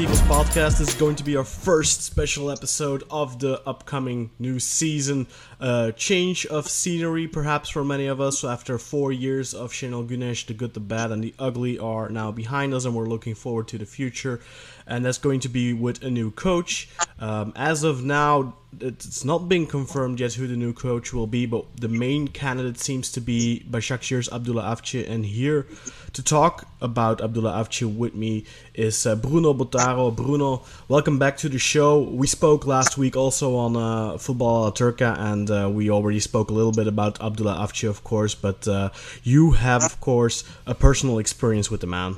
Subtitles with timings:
[0.00, 0.78] Eagles podcast.
[0.78, 5.26] This is going to be our first special episode of the upcoming new season.
[5.60, 10.46] Uh, change of scenery, perhaps for many of us, after four years of Şenol Güneş,
[10.46, 13.68] the good, the bad, and the ugly are now behind us, and we're looking forward
[13.68, 14.40] to the future.
[14.90, 16.88] And that's going to be with a new coach.
[17.20, 21.46] Um, as of now, it's not been confirmed yet who the new coach will be,
[21.46, 25.08] but the main candidate seems to be Başakşehir's Abdullah Avci.
[25.08, 25.66] And here
[26.12, 30.14] to talk about Abdullah Avci with me is uh, Bruno Bottaro.
[30.14, 32.00] Bruno, welcome back to the show.
[32.00, 36.54] We spoke last week also on uh, Football Turca, and uh, we already spoke a
[36.54, 38.90] little bit about Abdullah Avci, of course, but uh,
[39.22, 42.16] you have, of course, a personal experience with the man.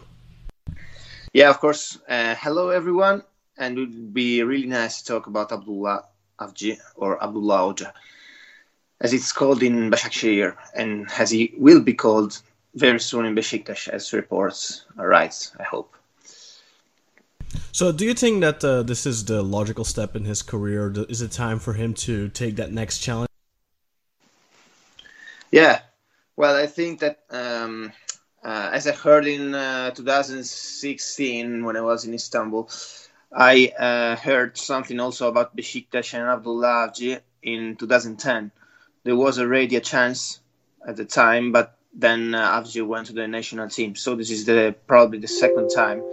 [1.33, 1.99] Yeah, of course.
[2.09, 3.23] Uh, hello, everyone.
[3.57, 6.05] And it would be really nice to talk about Abdullah
[6.39, 7.93] Avci or Abdullah Hoca,
[9.01, 12.41] as it's called in Başakşehir, and as he will be called
[12.75, 15.53] very soon in Besiktas, as reports arise.
[15.61, 15.95] I hope.
[17.73, 20.93] So, do you think that uh, this is the logical step in his career?
[21.09, 23.29] Is it time for him to take that next challenge?
[25.51, 25.81] Yeah,
[26.37, 27.93] well, I think that um,
[28.43, 32.69] uh, as I heard in uh, 2016 when I was in Istanbul,
[33.33, 36.93] I uh, heard something also about Besiktas and Abdullah
[37.43, 38.51] in 2010.
[39.05, 40.41] There was already a chance
[40.87, 43.95] at the time, but then uh, went to the national team.
[43.95, 46.05] So this is the probably the second time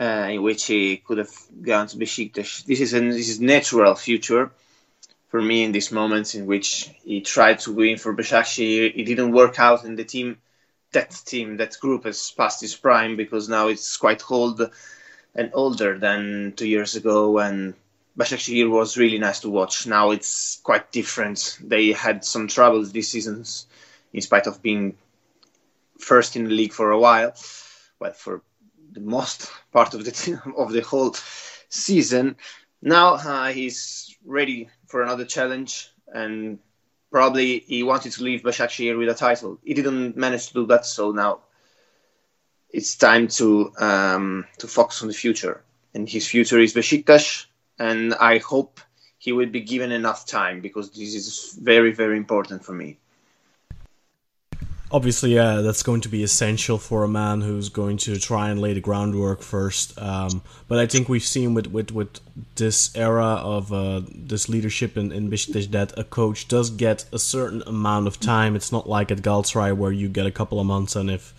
[0.00, 2.64] uh, in which he could have gone to Besiktas.
[2.64, 4.50] This is a this is natural future
[5.28, 8.94] for me in these moments in which he tried to win for Besiktas.
[8.94, 10.38] It didn't work out in the team.
[10.94, 14.70] That team, that group has passed its prime because now it's quite old
[15.34, 17.38] and older than two years ago.
[17.38, 17.74] And
[18.16, 19.86] Başakşehir was really nice to watch.
[19.86, 21.58] Now it's quite different.
[21.60, 23.44] They had some troubles this season,
[24.12, 24.96] in spite of being
[25.98, 27.34] first in the league for a while.
[27.98, 28.42] Well, for
[28.92, 31.16] the most part of the of the whole
[31.68, 32.36] season.
[32.80, 36.58] Now uh, he's ready for another challenge, and
[37.14, 39.56] probably he wanted to leave Başakşehir with a title.
[39.62, 41.38] He didn't manage to do that, so now
[42.70, 45.62] it's time to um, to focus on the future.
[45.94, 47.46] And his future is Besiktas,
[47.78, 48.80] and I hope
[49.16, 52.98] he will be given enough time because this is very very important for me.
[54.90, 58.60] Obviously, yeah, that's going to be essential for a man who's going to try and
[58.60, 59.98] lay the groundwork first.
[60.00, 62.20] Um, but I think we've seen with, with, with
[62.54, 67.18] this era of uh, this leadership in, in Besiktas that a coach does get a
[67.18, 68.54] certain amount of time.
[68.54, 71.32] It's not like at Galatasaray where you get a couple of months, and if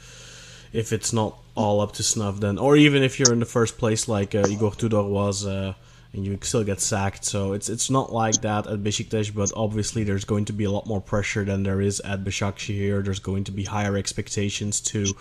[0.73, 3.77] if it's not all up to snuff, then or even if you're in the first
[3.77, 5.45] place like uh, Igor Tudor was.
[5.45, 5.75] Uh,
[6.15, 7.25] and you still get sacked.
[7.25, 10.71] So it's it's not like that at Besiktas, but obviously there's going to be a
[10.71, 13.03] lot more pressure than there is at Başakşehir.
[13.03, 15.13] There's going to be higher expectations to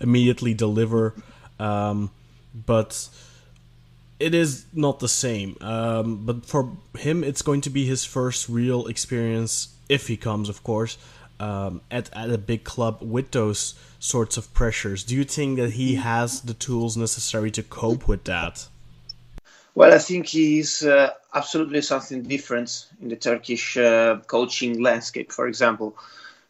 [0.00, 1.14] immediately deliver,
[1.58, 2.10] um,
[2.54, 3.08] but
[4.20, 5.56] it is not the same.
[5.60, 10.48] Um, but for him, it's going to be his first real experience, if he comes,
[10.48, 10.96] of course,
[11.40, 15.04] um, at at a big club with those sorts of pressures.
[15.04, 18.68] Do you think that he has the tools necessary to cope with that?
[19.74, 25.46] Well, I think he's uh, absolutely something different in the Turkish uh, coaching landscape, for
[25.48, 25.96] example.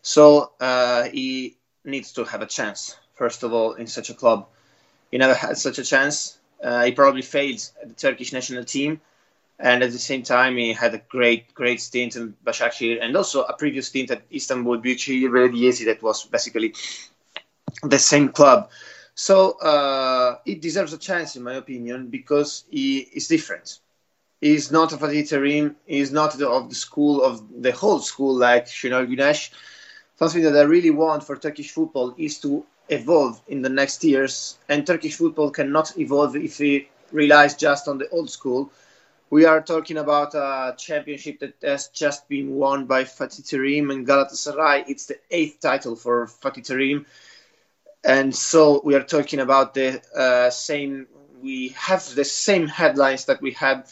[0.02, 4.48] So uh, he needs to have a chance, first of all, in such a club.
[5.12, 6.38] He never had such a chance.
[6.62, 9.00] Uh, he probably failed at the Turkish national team.
[9.58, 13.42] And at the same time, he had a great, great stint in Başakşehir and also
[13.42, 16.72] a previous stint at Istanbul Büyükşehir Belediyesi that was basically
[17.88, 18.68] the same club.
[19.14, 23.78] So uh, it deserves a chance, in my opinion, because he is different.
[24.40, 25.74] He's not of Fatih Terim.
[25.86, 29.50] He's not the, of the school of the whole school like Şenol Güneş.
[30.18, 34.58] Something that I really want for Turkish football is to evolve in the next years.
[34.68, 38.70] And Turkish football cannot evolve if it relies just on the old school.
[39.30, 44.06] We are talking about a championship that has just been won by Fatih Terim and
[44.06, 44.84] Galatasaray.
[44.88, 47.04] It's the eighth title for Fatih Terim
[48.04, 51.06] and so we are talking about the uh, same
[51.42, 53.84] we have the same headlines that we had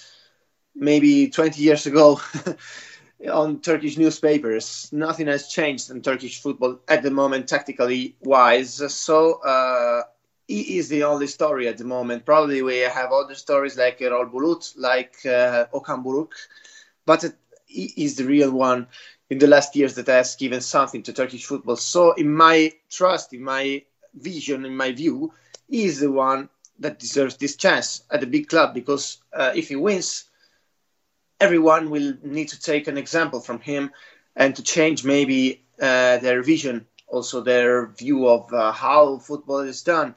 [0.74, 2.20] maybe 20 years ago
[3.32, 4.88] on turkish newspapers.
[4.92, 8.74] Nothing has changed in turkish football at the moment tactically wise.
[8.94, 10.02] So uh,
[10.46, 12.24] he is the only story at the moment.
[12.24, 16.32] Probably we have other stories like Erol Bulut like uh, Okan Buruk
[17.06, 17.24] but
[17.66, 18.86] he is the real one
[19.30, 21.76] in the last years that has given something to Turkish football.
[21.76, 23.82] So, in my trust, in my
[24.14, 25.32] vision, in my view,
[25.68, 26.48] is the one
[26.78, 30.24] that deserves this chance at a big club because uh, if he wins,
[31.40, 33.90] everyone will need to take an example from him
[34.36, 39.82] and to change maybe uh, their vision, also their view of uh, how football is
[39.82, 40.14] done,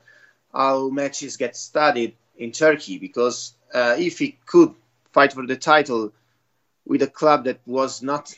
[0.54, 4.74] how matches get studied in Turkey because uh, if he could
[5.12, 6.12] fight for the title
[6.86, 8.34] with a club that was not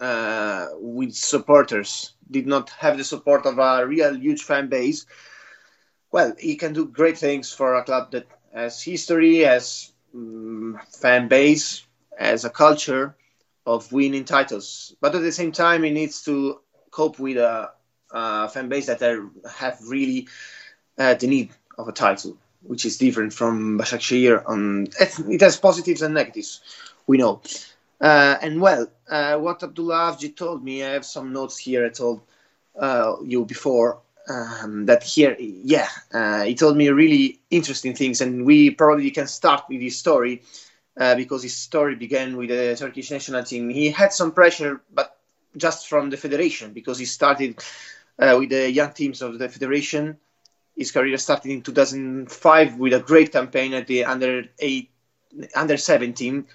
[0.00, 5.06] uh, with supporters, did not have the support of a real huge fan base,
[6.10, 11.28] well, he can do great things for a club that has history, has um, fan
[11.28, 11.86] base,
[12.18, 13.14] has a culture
[13.66, 14.94] of winning titles.
[15.00, 16.60] But at the same time, he needs to
[16.90, 17.70] cope with a,
[18.10, 20.28] a fan base that are, have really
[20.98, 24.42] uh, the need of a title, which is different from Başakşehir.
[24.46, 24.88] On
[25.30, 26.60] it has positives and negatives,
[27.06, 27.40] we know.
[28.00, 31.86] Uh, and well, uh, what Abdullah Avci told me, I have some notes here.
[31.86, 32.20] I told
[32.78, 35.88] uh, you before um, that here, yeah,
[36.44, 40.42] he told me really interesting things, and we probably can start with his story
[40.98, 43.68] uh, because his story began with the Turkish national team.
[43.68, 45.16] He had some pressure, but
[45.56, 47.62] just from the federation because he started
[48.18, 50.18] uh, with the young teams of the federation.
[50.76, 54.90] His career started in 2005 with a great campaign at the under eight,
[55.54, 56.46] under 17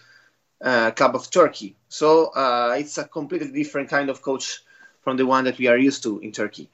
[0.64, 1.76] uh, Club of Turkey.
[1.90, 4.64] So uh, it's a completely different kind of coach
[5.02, 6.70] from the one that we are used to in Turkey.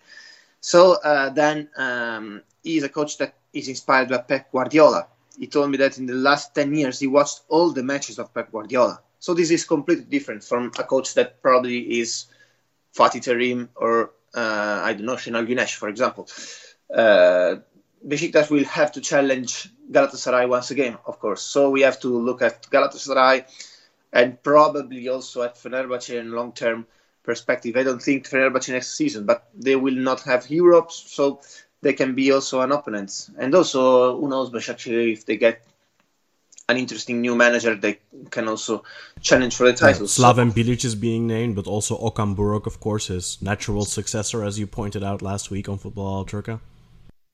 [0.62, 5.08] So uh, then um, a coach that is inspired by Pep Guardiola.
[5.38, 8.34] He told me that in the last 10 years he watched all the matches of
[8.34, 9.02] Pep Guardiola.
[9.20, 12.26] So this is completely different from a coach that probably is
[12.96, 16.28] Fatih Terim or uh, I don't know Şenol Güneş, for example.
[16.94, 17.58] Uh,
[18.08, 21.42] Besiktas will have to challenge Galatasaray once again, of course.
[21.42, 23.46] So we have to look at Galatasaray
[24.12, 26.86] and probably also at Fenerbahce in long term
[27.24, 27.76] perspective.
[27.78, 31.42] I don't think Fenerbahce next season, but they will not have Europe, so
[31.82, 33.30] they can be also an opponent.
[33.38, 35.62] And also, who knows, Başakşehir, if they get
[36.68, 38.84] an interesting new manager, they can also
[39.22, 40.04] challenge for the title.
[40.04, 44.44] Yeah, Slaven Bilic is being named, but also Okan Buruk, of course, his natural successor,
[44.44, 46.60] as you pointed out last week on Football Turka.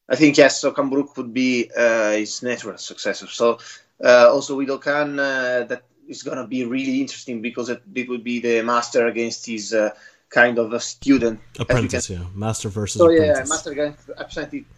[0.07, 3.28] I think yes, Okan Buruk would be uh, his natural successor.
[3.28, 3.60] So
[4.04, 8.10] uh, also with Okan, uh, that is going to be really interesting because it, it
[8.10, 9.92] would be the master against his uh,
[10.30, 13.38] kind of a student apprentice, yeah, master versus so apprentice.
[13.38, 14.10] yeah, master against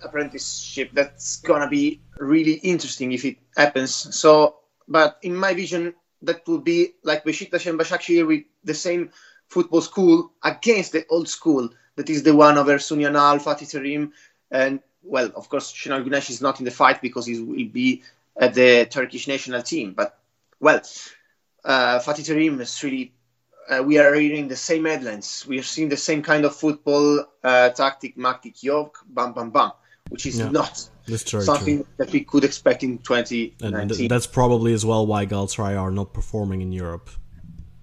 [0.02, 0.92] apprenticeship.
[0.94, 3.94] That's going to be really interesting if it happens.
[3.94, 4.58] So,
[4.88, 9.10] but in my vision, that would be like Besiktas and Başakşehir with the same
[9.48, 14.12] football school against the old school that is the one of Ersun Yanal, Fatih Terim,
[14.52, 18.04] and well, of course, Şenol Güneş is not in the fight because he will be
[18.40, 19.94] at the Turkish national team.
[19.94, 20.18] But
[20.60, 20.82] well,
[21.64, 23.14] uh, Fatih Terim is really.
[23.70, 25.46] Uh, we are reading the same headlines.
[25.46, 29.72] We are seeing the same kind of football uh, tactic, Maktik Yok, bam, bam, bam,
[30.08, 31.88] which is yeah, not something true.
[31.98, 33.76] that we could expect in 2019.
[33.76, 37.10] And th- that's probably as well why Galatasaray are not performing in Europe.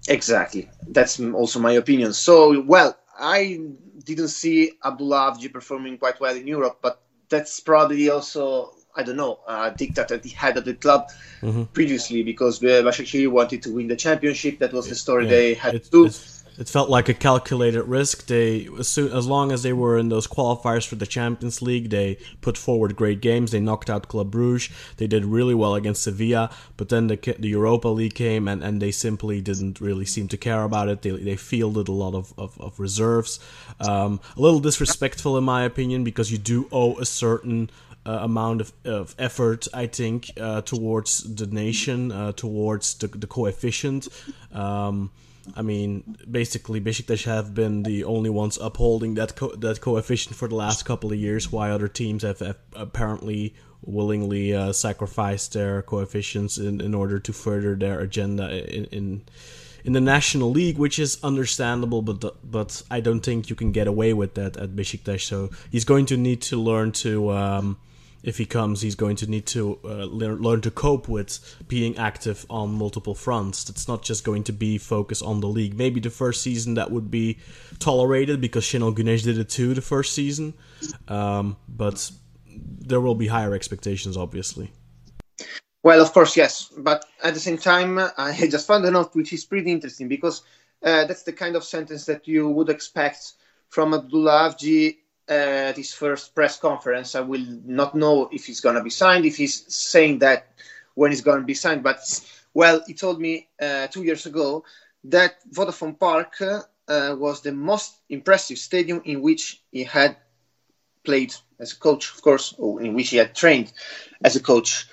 [0.08, 0.70] Exactly.
[0.88, 2.14] That's also my opinion.
[2.14, 3.60] So, well, I
[4.04, 9.17] didn't see Abdullah Avci performing quite well in Europe, but that's probably also I don't
[9.17, 11.10] know, uh, dictat that he had at the club
[11.43, 11.65] mm-hmm.
[11.72, 14.58] previously because uh, Başakşehir wanted to win the championship.
[14.60, 15.31] That was the story yeah.
[15.31, 16.10] they had it, to.
[16.56, 18.27] It felt like a calculated risk.
[18.27, 21.91] They, as, soon, as long as they were in those qualifiers for the Champions League,
[21.91, 23.51] they put forward great games.
[23.51, 24.70] They knocked out Club Brugge.
[24.98, 26.51] They did really well against Sevilla.
[26.77, 30.36] But then the, the Europa League came, and, and they simply didn't really seem to
[30.36, 31.03] care about it.
[31.03, 33.41] They, they fielded a lot of, of, of reserves.
[33.81, 37.69] Um, a little disrespectful, in my opinion, because you do owe a certain
[38.06, 43.27] uh, amount of, of effort, I think, uh, towards the nation, uh, towards the, the
[43.27, 44.08] coefficient.
[44.53, 45.11] Um,
[45.56, 50.49] I mean, basically, Besiktas have been the only ones upholding that co- that coefficient for
[50.49, 55.82] the last couple of years, while other teams have, have apparently willingly uh, sacrificed their
[55.82, 59.23] coefficients in, in order to further their agenda in, in
[59.84, 63.87] in the national league, which is understandable, but but I don't think you can get
[63.87, 65.20] away with that at Besiktas.
[65.20, 67.32] So he's going to need to learn to.
[67.32, 67.77] Um,
[68.24, 71.38] if he comes, he's going to need to uh, learn, learn to cope with
[71.69, 73.69] being active on multiple fronts.
[73.69, 75.76] It's not just going to be focus on the league.
[75.76, 77.38] Maybe the first season that would be
[77.78, 80.54] tolerated because Şenol Güneş did it too the first season,
[81.08, 82.10] um, but
[82.56, 84.72] there will be higher expectations, obviously.
[85.82, 89.34] Well, of course, yes, but at the same time, I just found a note which
[89.34, 90.43] is pretty interesting because
[90.82, 93.34] uh, that's the kind of sentence that you would expect
[93.69, 94.96] from Abdullah Avci
[95.28, 97.14] at his first press conference.
[97.14, 100.48] I will not know if he's going to be signed, if he's saying that
[100.94, 101.82] when he's going to be signed.
[101.82, 101.98] But,
[102.52, 104.64] well, he told me uh, two years ago
[105.04, 106.60] that Vodafone Park uh,
[107.19, 110.16] was the most impressive stadium in which he had
[111.04, 113.72] played as a coach, of course, or in which he had trained
[114.22, 114.86] as a coach.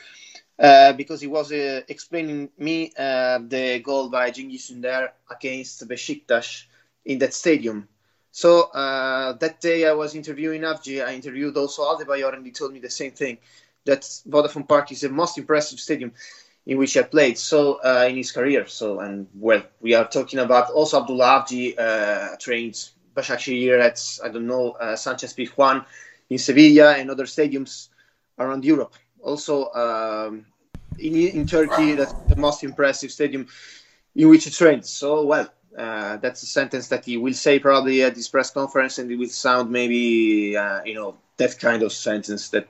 [0.59, 6.65] Uh, because he was uh, explaining me uh, the goal by Cengiz Ünder against Besiktas
[7.03, 7.87] in that stadium
[8.31, 11.05] So uh, that day I was interviewing Avci.
[11.05, 13.37] I interviewed also Adebayor, and he told me the same thing
[13.85, 16.13] that Vodafone Park is the most impressive stadium
[16.65, 18.67] in which he played so uh, in his career.
[18.67, 24.29] So and well, we are talking about also Abdullah Avci uh, trained Başakşehir at I
[24.29, 25.85] don't know uh, Sanchez Pizjuan
[26.29, 27.89] in Sevilla and other stadiums
[28.39, 28.93] around Europe.
[29.21, 30.45] Also um,
[30.97, 33.47] in, in Turkey, that's the most impressive stadium
[34.15, 34.85] in which he trained.
[34.85, 35.49] So well.
[35.77, 39.15] Uh, that's a sentence that he will say probably at this press conference, and it
[39.15, 42.67] will sound maybe, uh, you know, that kind of sentence that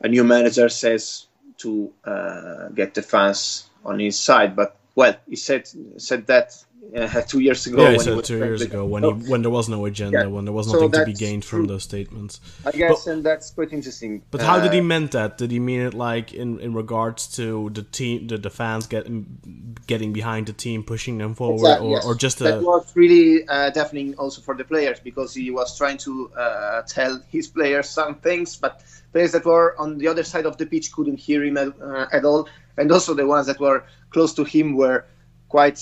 [0.00, 1.26] a new manager says
[1.58, 4.56] to uh, get the fans on his side.
[4.56, 5.68] But well, he said
[5.98, 6.52] said that
[6.94, 7.82] uh, two years ago.
[7.82, 10.26] Yeah, he said two years ago when he when there was no agenda, yeah.
[10.26, 12.40] when there was nothing so to be gained from those statements.
[12.64, 14.22] I guess, but, and that's quite interesting.
[14.30, 15.38] But how uh, did he uh, meant that?
[15.38, 19.76] Did he mean it like in, in regards to the team, the, the fans getting
[19.86, 22.06] getting behind the team, pushing them forward, exactly, or, yes.
[22.06, 22.60] or just that a...
[22.60, 27.20] was really uh, deafening also for the players because he was trying to uh, tell
[27.30, 30.92] his players some things, but players that were on the other side of the pitch
[30.92, 34.44] couldn't hear him at, uh, at all, and also the ones that were close to
[34.44, 35.04] him were
[35.48, 35.78] quite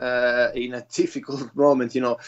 [0.00, 2.18] uh, in a difficult moment, you know,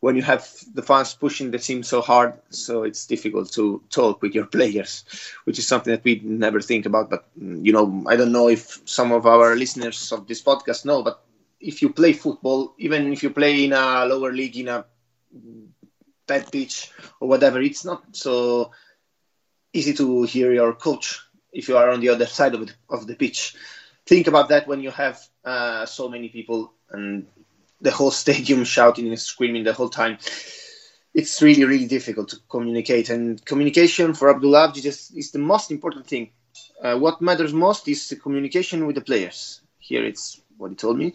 [0.00, 4.22] when you have the fans pushing the team so hard, so it's difficult to talk
[4.22, 5.04] with your players,
[5.44, 7.10] which is something that we never think about.
[7.10, 11.02] But you know, I don't know if some of our listeners of this podcast know,
[11.02, 11.20] but
[11.60, 14.84] if you play football, even if you play in a lower league in a
[16.26, 18.70] bad pitch or whatever, it's not so
[19.72, 21.20] easy to hear your coach
[21.52, 23.54] if you are on the other side of the, of the pitch.
[24.06, 27.26] Think about that when you have uh, so many people and
[27.80, 30.18] the whole stadium shouting and screaming the whole time.
[31.14, 33.08] It's really, really difficult to communicate.
[33.08, 36.30] And communication for Abdullah just is the most important thing.
[36.82, 39.62] Uh, what matters most is the communication with the players.
[39.78, 41.14] Here it's what he told me.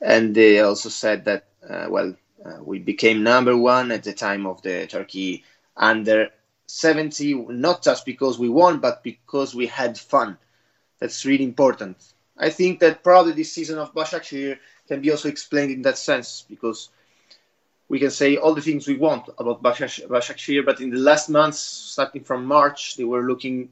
[0.00, 2.14] And they also said that, uh, well,
[2.44, 5.44] uh, we became number one at the time of the Turkey
[5.76, 6.28] under
[6.66, 10.38] 70, not just because we won, but because we had fun.
[11.00, 11.96] That's really important.
[12.36, 16.44] I think that probably this season of Başakşehir can be also explained in that sense
[16.48, 16.88] because
[17.88, 21.58] we can say all the things we want about Başakşehir, but in the last months,
[21.58, 23.70] starting from March, they were looking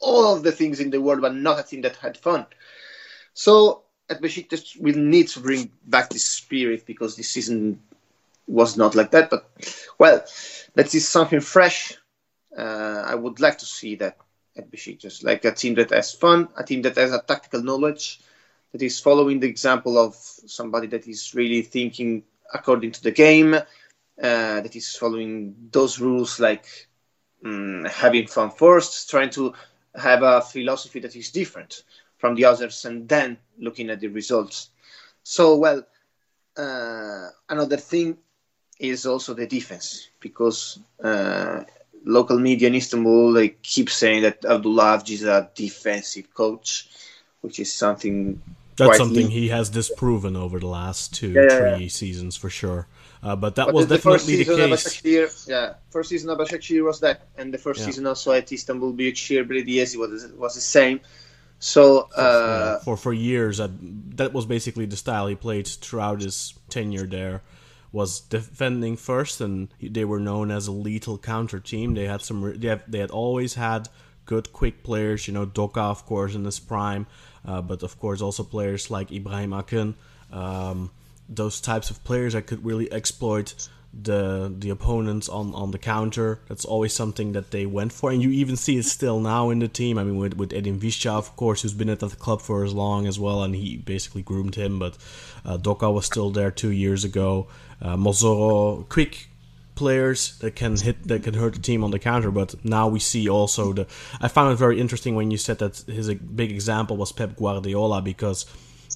[0.00, 2.46] all of the things in the world, but not a team that had fun.
[3.34, 7.80] So at Besiktas, we need to bring back this spirit because this season
[8.46, 9.30] was not like that.
[9.30, 9.46] But
[9.98, 10.24] well,
[10.74, 11.96] that is something fresh.
[12.56, 14.16] Uh, I would like to see that
[14.56, 18.20] at Besiktas, like a team that has fun, a team that has a tactical knowledge,
[18.72, 23.54] that is following the example of somebody that is really thinking according to the game,
[23.54, 23.62] uh,
[24.60, 26.66] that is following those rules like
[27.44, 29.52] um, having fun first, trying to
[29.94, 31.82] have a philosophy that is different
[32.18, 34.70] from the others, and then looking at the results.
[35.22, 35.82] So, well,
[36.56, 38.16] uh, another thing
[38.78, 41.62] is also the defense because uh,
[42.04, 46.88] local media in Istanbul they keep saying that Abdullah is a defensive coach,
[47.40, 48.40] which is something
[48.86, 51.88] that's something he has disproven over the last two, yeah, three yeah.
[51.88, 52.86] seasons for sure.
[53.22, 55.48] Uh, but that but was the, definitely the, case.
[55.48, 59.48] yeah, first season of Başakşehir was that, and the first season also at Istanbul Büyükşehir
[59.48, 61.00] Belediyesi was was the same.
[61.60, 63.70] So uh, for for years, that
[64.16, 67.42] that was basically the style he played throughout his tenure there.
[67.92, 71.94] Was defending first, and they were known as a lethal counter team.
[71.94, 72.58] They had some.
[72.58, 73.88] They have, they had always had
[74.24, 75.28] good quick players.
[75.28, 77.06] You know, Doka, of course, in his prime.
[77.44, 79.94] Uh, but of course also players like Ibrahim Akın,
[80.32, 80.90] um,
[81.28, 86.40] those types of players that could really exploit the the opponents on, on the counter.
[86.48, 89.58] That's always something that they went for, and you even see it still now in
[89.58, 89.98] the team.
[89.98, 92.72] I mean, with with Edin Visca, of course, who's been at the club for as
[92.72, 94.78] long as well, and he basically groomed him.
[94.78, 94.96] But
[95.44, 97.48] uh, Doka was still there two years ago.
[97.80, 99.28] Uh, Mossoro, quick
[99.82, 102.30] players that can hit that can hurt the team on the counter.
[102.30, 103.84] But now we see also the.
[104.24, 106.06] I found it very interesting when you said that his
[106.42, 108.46] big example was Pep Guardiola because.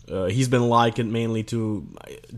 [0.08, 1.58] Uh, he's been likened mainly to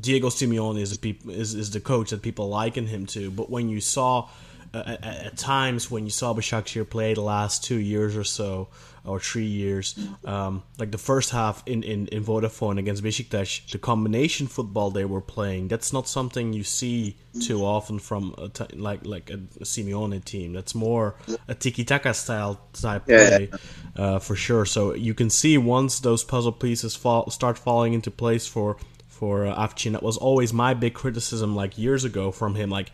[0.01, 3.31] Diego Simeone is, peop, is is the coach that people liken him to.
[3.31, 4.29] But when you saw
[4.73, 8.69] uh, at, at, times when you saw Başakşehir play the last two years or so,
[9.09, 9.99] or three years.
[10.25, 15.05] Um, like the first half in, in, in Vodafone against Besiktas, the combination football they
[15.05, 19.35] were playing, that's not something you see too often from a t- like like a,
[19.61, 20.53] a Simeone team.
[20.53, 21.15] That's more
[21.47, 23.51] a tiki taka style type play
[23.97, 24.65] uh, for sure.
[24.65, 28.77] So you can see once those puzzle pieces fall, start falling into place for
[29.19, 32.71] for uh, Avcin, that was always my big criticism like years ago from him.
[32.71, 32.93] Like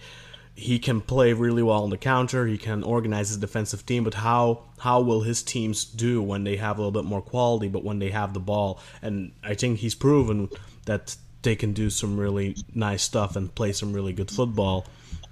[0.56, 2.46] he can play really well on the counter.
[2.46, 6.56] He can organize his defensive team, but how how will his teams do when they
[6.56, 8.80] have a little bit more quality, but when they have the ball?
[9.02, 10.48] And I think he's proven
[10.86, 14.86] that they can do some really nice stuff and play some really good football.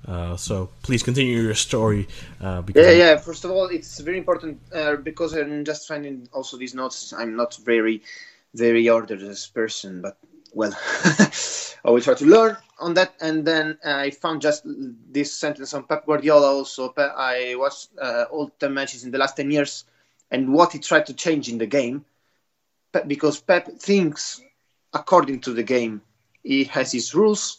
[0.06, 2.08] Uh, so please continue your story.
[2.40, 3.16] Uh, because yeah, yeah.
[3.16, 7.12] First of all, it's very important uh, because I'm just finding also these notes.
[7.12, 8.02] I'm not very,
[8.54, 10.18] very orderly person, but
[10.52, 10.76] well,
[11.84, 13.14] I will try to learn on that.
[13.20, 16.52] And then I found just this sentence on Pep Guardiola.
[16.52, 19.84] Also, I watched uh, all ten matches in the last ten years,
[20.30, 22.04] and what he tried to change in the game,
[23.06, 24.42] because Pep thinks
[24.92, 26.02] according to the game.
[26.42, 27.58] He has his rules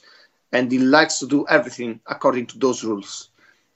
[0.52, 3.30] and he likes to do everything according to those rules.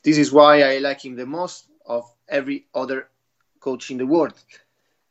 [0.04, 3.08] This is why I like him the most of every other
[3.60, 4.34] coach in the world.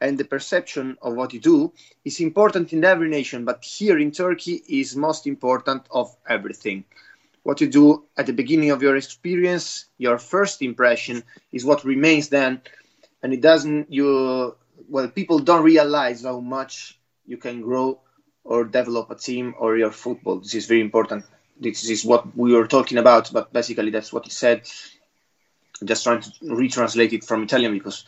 [0.06, 1.72] And the perception of what you do
[2.04, 6.84] is important in every nation, but here in Turkey is most important of everything.
[7.42, 12.28] What you do at the beginning of your experience, your first impression is what remains
[12.28, 12.60] then,
[13.20, 14.54] and it doesn't you
[14.88, 16.96] well people don't realize how much
[17.26, 17.98] you can grow
[18.44, 20.36] or develop a team or your football.
[20.38, 21.24] This is very important.
[21.58, 24.58] This is what we were talking about, but basically that's what he said.
[25.80, 28.04] I'm just trying to retranslate it from Italian because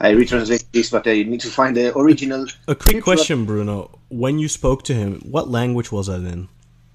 [0.00, 2.46] I retranslate this, but I need to find the original.
[2.66, 3.98] A quick question, Bruno.
[4.08, 6.48] When you spoke to him, what language was that in?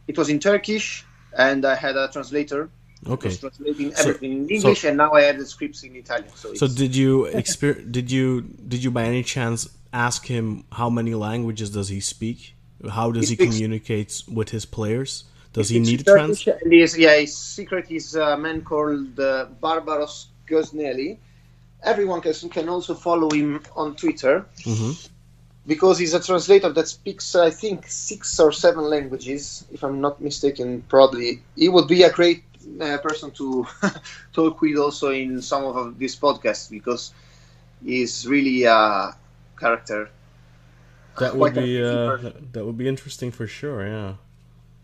[0.08, 1.06] It was in Turkish,
[1.38, 2.70] and I had a translator.
[3.08, 3.34] Okay.
[3.34, 6.30] translating everything so, in English, so, and now I have the scripts in Italian.
[6.36, 10.90] So, so did you exper- Did you did you by any chance ask him how
[10.90, 12.56] many languages does he speak?
[12.90, 15.24] How does he, he communicate with his players?
[15.60, 16.58] Does he, need a translator?
[16.66, 21.18] Yeah, his secret is a man called uh, Barbaros Gosnelli.
[21.83, 24.92] Everyone can, can also follow him on Twitter mm-hmm.
[25.68, 29.66] because he's a translator that speaks, I think, six or seven languages.
[29.70, 32.44] If I'm not mistaken, probably he would be a great
[32.79, 33.68] uh, person to
[34.33, 37.14] talk with also in some of these podcasts because
[37.83, 39.14] he's really a
[39.60, 40.10] character
[41.20, 42.18] that would be uh,
[42.53, 43.86] that would be interesting for sure.
[43.86, 44.14] Yeah.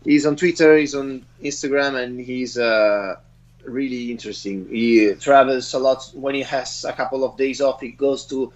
[0.06, 0.76] He's on Twitter.
[0.76, 3.16] He's on Instagram, and he's uh,
[3.64, 4.68] really interesting.
[4.68, 6.10] He travels a lot.
[6.14, 8.52] When he has a couple of days off, he goes to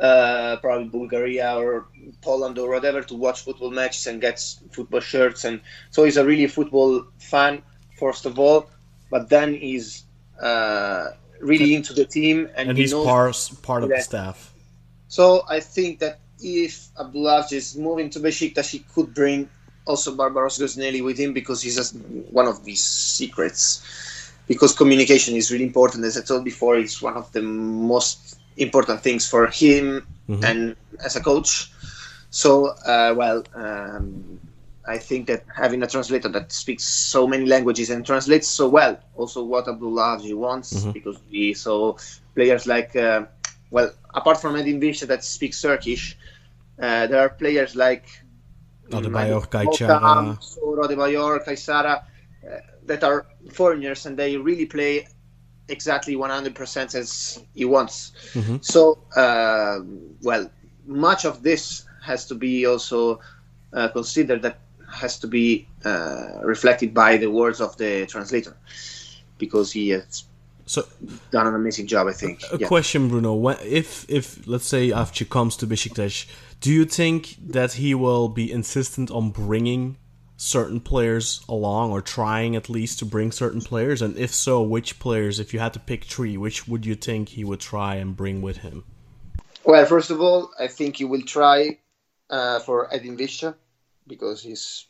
[0.00, 1.86] uh, probably Bulgaria or
[2.22, 5.44] Poland or whatever to watch football matches and gets football shirts.
[5.44, 5.60] And
[5.90, 7.62] so he's a really football fan,
[7.98, 8.70] first of all,
[9.10, 10.04] but then he's
[10.40, 11.08] uh,
[11.40, 14.54] really into the team, and, and he he's part part of the staff.
[15.08, 19.48] So I think that if Abdullah is moving to Besiktas, he could bring
[19.84, 21.96] also Barbaros Gosnelli with him because he's just
[22.30, 23.82] one of these secrets.
[24.48, 29.00] Because communication is really important, as I told before, it's one of the most important
[29.00, 30.44] things for him mm-hmm.
[30.44, 31.70] and as a coach.
[32.30, 34.40] So, uh, well, um,
[34.86, 38.98] I think that having a translator that speaks so many languages and translates so well,
[39.16, 40.90] also what Abdullah wants, mm-hmm.
[40.90, 41.96] because we saw
[42.34, 43.26] players like, uh,
[43.70, 46.16] well, apart from Edin Visca that speaks Turkish,
[46.80, 48.06] uh, there are players like
[48.92, 49.46] Adebayor,
[50.40, 55.06] Soro, Adebayor, Caiçara, uh, that are foreigners and they really play
[55.68, 58.12] exactly 100% as he wants.
[58.34, 58.56] Mm-hmm.
[58.60, 59.80] So, uh,
[60.22, 60.50] well,
[60.86, 63.20] much of this has to be also
[63.72, 64.58] uh, considered that
[64.92, 68.56] has to be uh, reflected by the words of the translator
[69.38, 70.24] because he has
[70.66, 70.86] so
[71.30, 72.42] done an amazing job, I think.
[72.52, 72.66] A yeah.
[72.68, 76.26] question, Bruno: If if let's say Avci comes to Besiktas,
[76.62, 79.98] do you think that he will be insistent on bringing
[80.36, 84.00] certain players along, or trying at least to bring certain players?
[84.00, 85.38] And if so, which players?
[85.38, 88.40] If you had to pick three, which would you think he would try and bring
[88.40, 88.84] with him?
[89.64, 91.78] Well, first of all, I think he will try
[92.30, 93.54] uh, for Edin Visca
[94.06, 94.86] because he's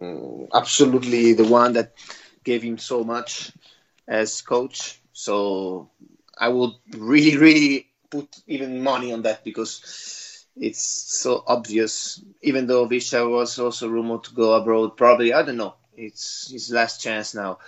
[0.00, 1.94] um, absolutely the one that
[2.44, 3.52] gave him so much
[4.08, 5.90] as coach so
[6.38, 9.82] I would really, really put even money on that because
[10.56, 12.22] it's so obvious.
[12.42, 15.74] Even though Visca was also rumored to go abroad, probably I don't know.
[15.96, 17.58] It's his last chance now.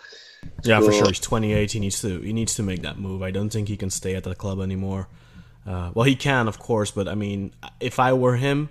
[0.64, 0.86] Yeah, go.
[0.86, 1.08] for sure.
[1.08, 1.72] He's 28.
[1.72, 3.22] He needs to he needs to make that move.
[3.22, 5.08] I don't think he can stay at the club anymore.
[5.66, 8.68] Uh, well, he can, of course, but I mean, if I were him,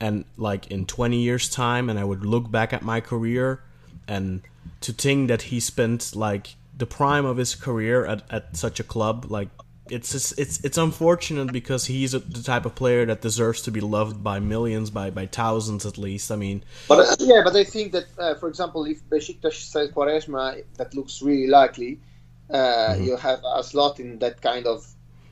[0.00, 3.62] and like in 20 years' time, and I would look back at my career,
[4.08, 4.42] and
[4.80, 8.84] to think that he spent like the prime of his career at, at such a
[8.84, 9.26] club.
[9.28, 9.48] Like
[9.90, 13.80] it's it's it's unfortunate because he's a, the type of player that deserves to be
[13.80, 16.30] loved by millions, by by thousands at least.
[16.30, 19.90] I mean, but uh, yeah, but I think that uh, for example, if Besiktas says
[19.90, 22.00] Quaresma, that looks really likely.
[22.50, 23.04] Uh, mm-hmm.
[23.04, 24.86] You have a slot in that kind of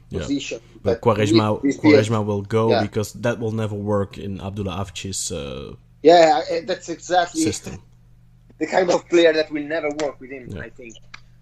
[0.09, 0.21] yeah.
[0.21, 0.61] position.
[0.83, 2.83] But Quaresma, Quaresma will go yeah.
[2.83, 5.31] because that will never work in Abdullah Avci's.
[5.31, 7.83] Uh, yeah, that's exactly system.
[8.59, 10.49] the kind of player that will never work with him.
[10.49, 10.63] Yeah.
[10.63, 10.95] I think.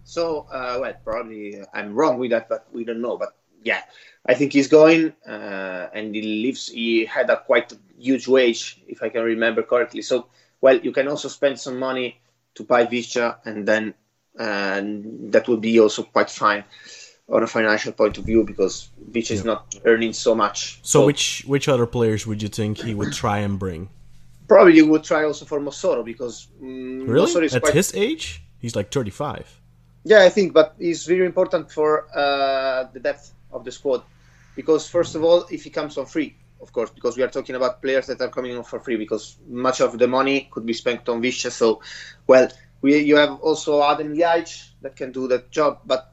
[0.08, 3.18] So, uh, well, probably I'm wrong with that, but we don't know.
[3.18, 3.82] But yeah,
[4.24, 6.68] I think he's going, uh, and he lives.
[6.68, 10.00] He had a quite huge wage, if I can remember correctly.
[10.00, 10.28] So
[10.62, 12.22] well, you can also spend some money
[12.54, 13.92] to buy Visca, and then
[14.38, 16.64] and that would be also quite fine
[17.28, 20.80] on a financial point of view because Visca is not earning so much.
[20.84, 23.90] So, which which other players would you think he would try and bring?
[24.48, 28.40] Probably you would try also for Mossoro because um, really is at quite, his age,
[28.58, 29.60] he's like thirty five.
[30.04, 34.02] Yeah, I think, but it's very important for uh, the depth of the squad
[34.58, 37.54] because first of all, if he comes on free, of course, because we are talking
[37.54, 40.72] about players that are coming on for free because much of the money could be
[40.72, 41.50] spent on Visca.
[41.50, 41.80] So,
[42.26, 42.48] well,
[42.80, 46.12] we you have also Adam Ljajic that can do that job, but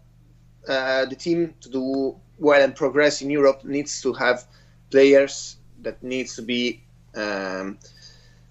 [0.67, 4.45] uh, the team to do well and progress in Europe needs to have
[4.91, 6.83] players that needs to be
[7.15, 7.79] um,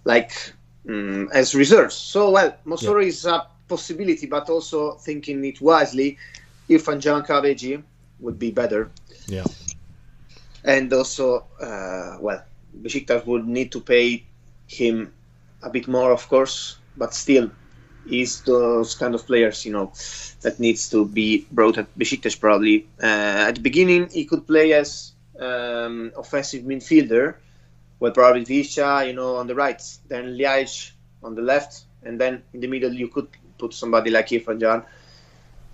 [0.05, 0.33] like
[0.89, 1.95] um, as reserves.
[1.95, 3.09] So well, Mossoro yeah.
[3.09, 6.19] is a possibility, but also thinking it wisely,
[6.69, 7.83] Irfan Can Kahveci
[8.21, 8.91] would be better.
[9.27, 9.45] Yeah.
[10.65, 12.43] And also, uh, well,
[12.83, 14.25] Besiktas would need to pay
[14.67, 15.13] him
[15.63, 17.51] a bit more, of course, but still,
[18.11, 19.93] is those kind of players, you know,
[20.43, 22.87] that needs to be brought at Besiktas probably.
[23.03, 27.37] Uh, at the beginning, he could play as um, offensive midfielder,
[28.01, 32.43] well, probably Visca, you know, on the right, then Ljajic on the left, and then
[32.53, 34.83] in the middle you could put somebody like Irfan Can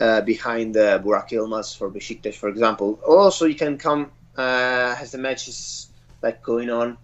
[0.01, 2.99] uh, behind uh, Burak Yilmaz for Besiktas, for example.
[3.07, 5.89] Also, you can come uh, as the match is
[6.23, 6.97] like going on.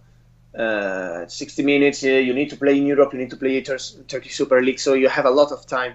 [0.57, 2.01] Uh, 60 minutes.
[2.01, 3.13] You need to play in Europe.
[3.13, 4.79] You need to play Tur- Turkey Super League.
[4.79, 5.93] So you have a lot of time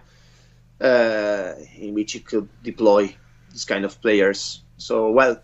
[0.81, 3.15] uh, in which you could deploy
[3.51, 4.63] this kind of players.
[4.77, 5.41] So well,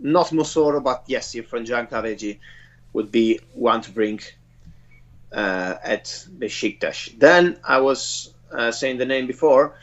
[0.00, 2.38] not Mossoro, but yes, Irfan Can Kahveci
[2.92, 4.20] would be one to bring
[5.32, 6.04] uh, at
[6.38, 7.16] Besiktas.
[7.18, 9.74] Then I was uh, saying the name before,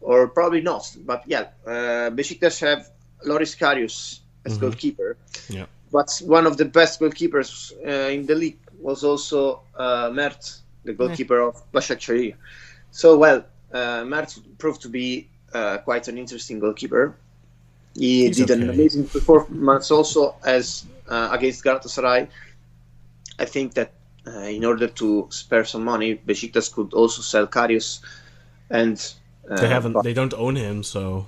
[0.00, 2.90] or probably not, but yeah, uh, Besiktas have
[3.24, 4.60] Loris Karius as mm-hmm.
[4.60, 5.16] goalkeeper.
[5.48, 5.66] Yeah.
[5.90, 10.92] But one of the best goalkeepers uh, in the league was also uh, Mert, the
[10.92, 11.48] goalkeeper yeah.
[11.48, 12.34] of Başakşehir.
[12.90, 17.14] So, well, uh, Mert proved to be uh, quite an interesting goalkeeper.
[17.94, 18.62] He He's did okay.
[18.62, 22.28] an amazing performance also as uh, against Galatasaray.
[23.38, 23.92] I think that
[24.34, 28.00] uh, in order to spare some money, Besiktas could also sell Karius,
[28.70, 28.96] and
[29.48, 29.92] they haven't.
[29.92, 31.26] But, they don't own him, so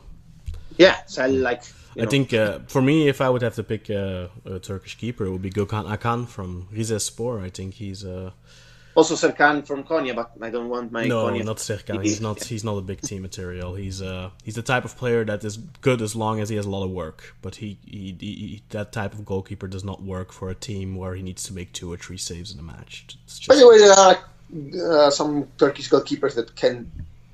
[0.76, 1.62] yeah, sell like
[1.96, 2.10] I know.
[2.10, 5.30] think uh, for me, if I would have to pick uh, a Turkish keeper, it
[5.30, 7.42] would be Gökhan Akkan from Rizespor.
[7.42, 8.30] I think he's uh...
[9.00, 11.44] also Serkan from Konya, but I don't want my no, Konya.
[11.44, 12.02] not Serkan.
[12.08, 12.44] He's not.
[12.44, 13.74] He's not a big team material.
[13.74, 16.66] He's uh he's the type of player that is good as long as he has
[16.66, 17.34] a lot of work.
[17.40, 21.14] But he, he, he that type of goalkeeper does not work for a team where
[21.14, 23.06] he needs to make two or three saves in a match.
[23.08, 23.48] Just...
[23.48, 26.90] By the way, there are uh, some Turkish goalkeepers that can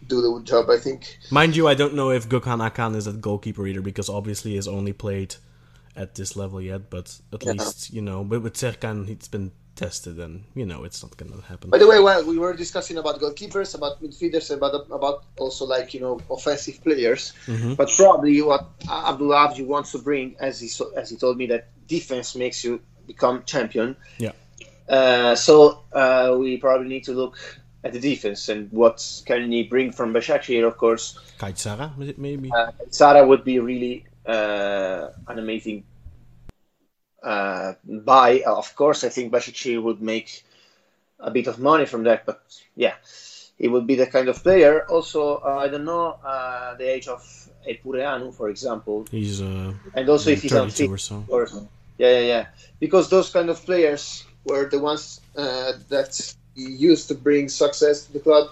[0.06, 0.70] do the job.
[0.70, 1.18] I think.
[1.30, 4.68] Mind you, I don't know if Gökhan Akkan is a goalkeeper either because obviously he's
[4.68, 5.34] only played
[5.96, 6.90] at this level yet.
[6.90, 7.52] But at yeah.
[7.52, 11.32] least you know, but with Serkan, it's been tested, and you know it's not going
[11.32, 11.70] to happen.
[11.70, 15.94] By the way, well, we were discussing about goalkeepers, about midfielders, about about also like
[15.94, 17.32] you know offensive players.
[17.46, 17.74] Mm-hmm.
[17.74, 21.68] But probably what Abdul Avci wants to bring, as he as he told me, that
[21.86, 23.96] defense makes you become champion.
[24.18, 24.32] Yeah.
[24.88, 27.38] Uh, so uh, we probably need to look
[27.84, 31.18] at the defense and what can he bring from Başakşehir, of course.
[31.38, 32.50] Caiçara, maybe.
[32.50, 35.84] Uh, would be really uh, an amazing
[37.22, 38.42] uh, buy.
[38.46, 40.44] Of course, I think Başakşehir would make
[41.18, 42.40] a bit of money from that, but
[42.74, 42.94] yeah,
[43.58, 44.86] he would be the kind of player.
[44.88, 47.22] Also, uh, I don't know uh, the age of
[47.66, 49.06] Epureanu, for example.
[49.10, 51.24] He's uh, and also if he's on fit, or so.
[51.28, 51.48] Or,
[51.98, 52.46] yeah, yeah, yeah.
[52.78, 58.12] Because those kind of players were the ones uh, that used to bring success to
[58.12, 58.48] the club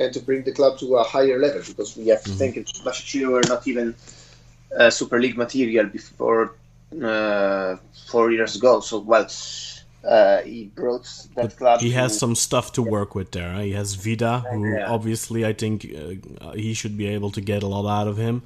[0.00, 2.38] and to bring the club to a higher level because we have to mm-hmm.
[2.38, 3.94] think Başakşehir were not even
[4.78, 6.54] uh, Super League material before
[7.02, 8.80] uh, four years ago.
[8.80, 9.28] So well,
[10.04, 11.80] uh, he brought that but club.
[11.80, 13.54] He to, has some stuff to work with there.
[13.60, 14.90] He has Vida, who yeah.
[14.90, 15.86] obviously I think
[16.40, 18.42] uh, he should be able to get a lot out of him.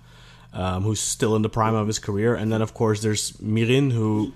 [0.55, 3.91] Um, who's still in the prime of his career, and then of course there's Mirin,
[3.91, 4.35] who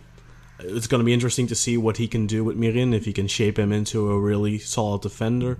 [0.60, 3.12] it's going to be interesting to see what he can do with Mirin if he
[3.12, 5.58] can shape him into a really solid defender.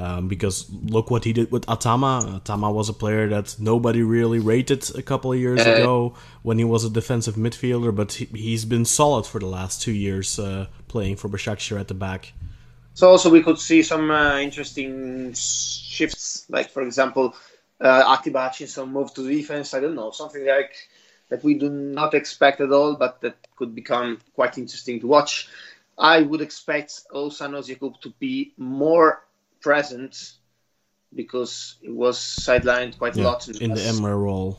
[0.00, 2.40] Um, because look what he did with Attamah.
[2.40, 6.56] Attamah was a player that nobody really rated a couple of years uh, ago when
[6.56, 10.38] he was a defensive midfielder, but he, has been solid for the last two years
[10.38, 12.32] uh, playing for Başakşehir at the back.
[12.94, 17.34] So also we could see some uh, interesting shifts, like for example,
[17.78, 19.74] uh, Atiba Hutchinson move to defense.
[19.74, 20.72] I don't know something like
[21.28, 25.48] that we do not expect at all, but that could become quite interesting to watch.
[25.98, 29.20] I would expect Oğuzhan Özyakup to be more
[29.60, 30.34] present
[31.14, 34.58] because it was sidelined quite yeah, a lot in, in the Emre role.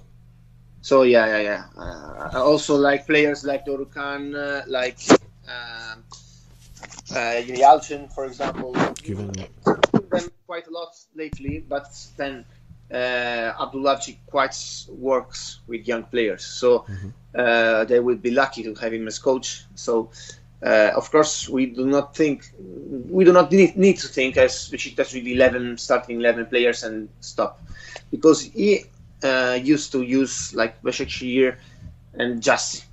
[0.82, 1.64] So yeah, yeah, yeah.
[1.78, 4.98] Uh, also like players like Dorukhan, uh, like
[5.48, 6.04] um,
[7.12, 11.88] uh, Yalçın, for example, Given them quite a lot lately, but
[12.18, 12.46] then
[12.92, 13.54] uh,
[14.28, 16.86] quite works with young players, so
[17.36, 19.64] uh, they will be lucky to have him as coach.
[19.76, 20.10] So,
[20.64, 22.52] uh, of course, we do not think
[23.10, 27.10] we do not need, need to think as Besiktas with 11 starting 11 players and
[27.20, 27.62] stop,
[28.12, 28.86] because he
[29.24, 31.58] uh, used to use like Besiktas
[32.14, 32.86] and just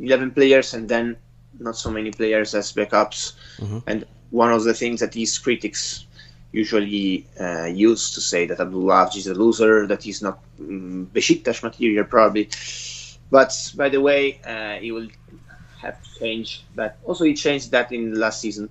[0.00, 1.16] 11 players and then
[1.58, 3.32] not so many players as backups.
[3.86, 6.06] And one of the things that his critics
[6.52, 11.62] usually uh, use to say that Abdullah is a loser, that he's not um, Besiktas
[11.62, 12.48] material probably.
[13.30, 15.08] But by the way, uh, he will
[15.80, 16.98] have to change that.
[17.04, 18.68] Also, he changed that in the last season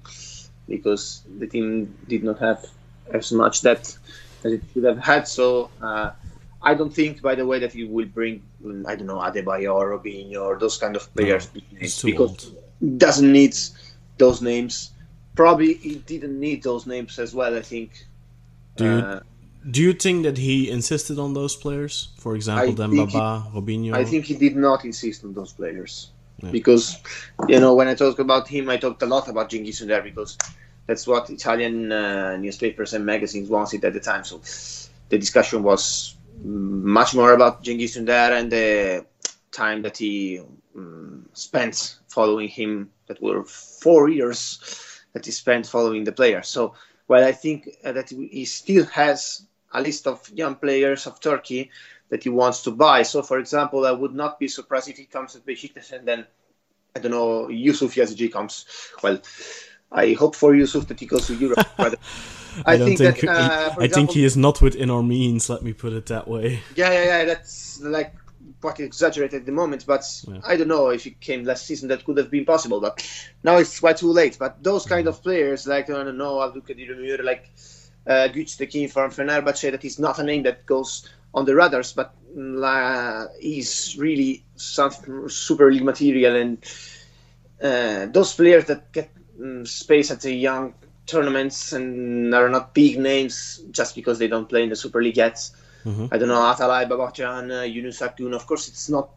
[0.67, 2.65] because the team did not have
[3.12, 3.98] as much depth
[4.43, 5.28] as it should have had.
[5.28, 6.12] So uh,
[6.62, 8.41] I don't think, by the way, that he will bring
[8.88, 12.56] I don't know Adebayor or Robinho or those kind of players too because old.
[12.80, 13.56] he doesn't need
[14.17, 14.91] those names.
[15.36, 17.56] Probably he didn't need those names as well.
[17.56, 18.06] I think.
[18.76, 19.19] Do you, Uh,
[19.69, 22.10] do you think that he insisted on those players?
[22.17, 23.93] For example, Demba Ba, Robinho.
[23.93, 26.12] I think he did not insist on those players
[26.52, 26.97] Because,
[27.47, 30.38] you know, when I talk about him, I talked a lot about Cengiz Ünder because
[30.88, 34.23] that's what Italian uh, newspapers and magazines wanted at the time.
[34.23, 34.41] So
[35.10, 39.06] the discussion was much more about Cengiz Ünder and the
[39.52, 40.41] time that he
[40.75, 42.91] um, spent following him.
[43.08, 46.43] That were four years that he spent following the player.
[46.43, 46.75] So,
[47.08, 51.71] well, I think uh, that he still has a list of young players of Turkey
[52.10, 53.04] that he wants to buy.
[53.04, 56.26] So, for example, I would not be surprised if he comes at Besiktas and then,
[56.95, 58.65] I don't know, Yusuf Yazıcı comes.
[59.04, 59.19] Well,
[59.91, 61.65] I hope for Yusuf that he goes to Europe.
[61.78, 61.95] I,
[62.65, 65.50] I don't think, think, that, uh, I think he is not within our means.
[65.50, 66.62] Let me put it that way.
[66.76, 67.26] Yeah, yeah, yeah.
[67.26, 68.15] That's like
[68.62, 70.41] quite exaggerated at the moment, but Yeah.
[70.45, 71.89] I don't know if it came last season.
[71.89, 73.02] That could have been possible, but
[73.43, 74.38] now it's quite too late.
[74.38, 77.50] But those kind of players, like I don't know, Abdülkadir Ömür, like
[78.08, 81.94] uh, Güç Tekin from Fenerbahce, that is not a name that goes on the radars,
[81.94, 84.92] but uh, he's really some
[85.30, 86.58] super league material, and
[87.62, 90.74] uh, those players that get mm, space at the young
[91.06, 95.18] tournaments and are not big names just because they don't play in the Super League
[95.18, 95.50] yet.
[96.12, 98.36] I don't know, Atalay Babacan, uh, Yunus Akgün.
[98.36, 99.10] Of course, it's not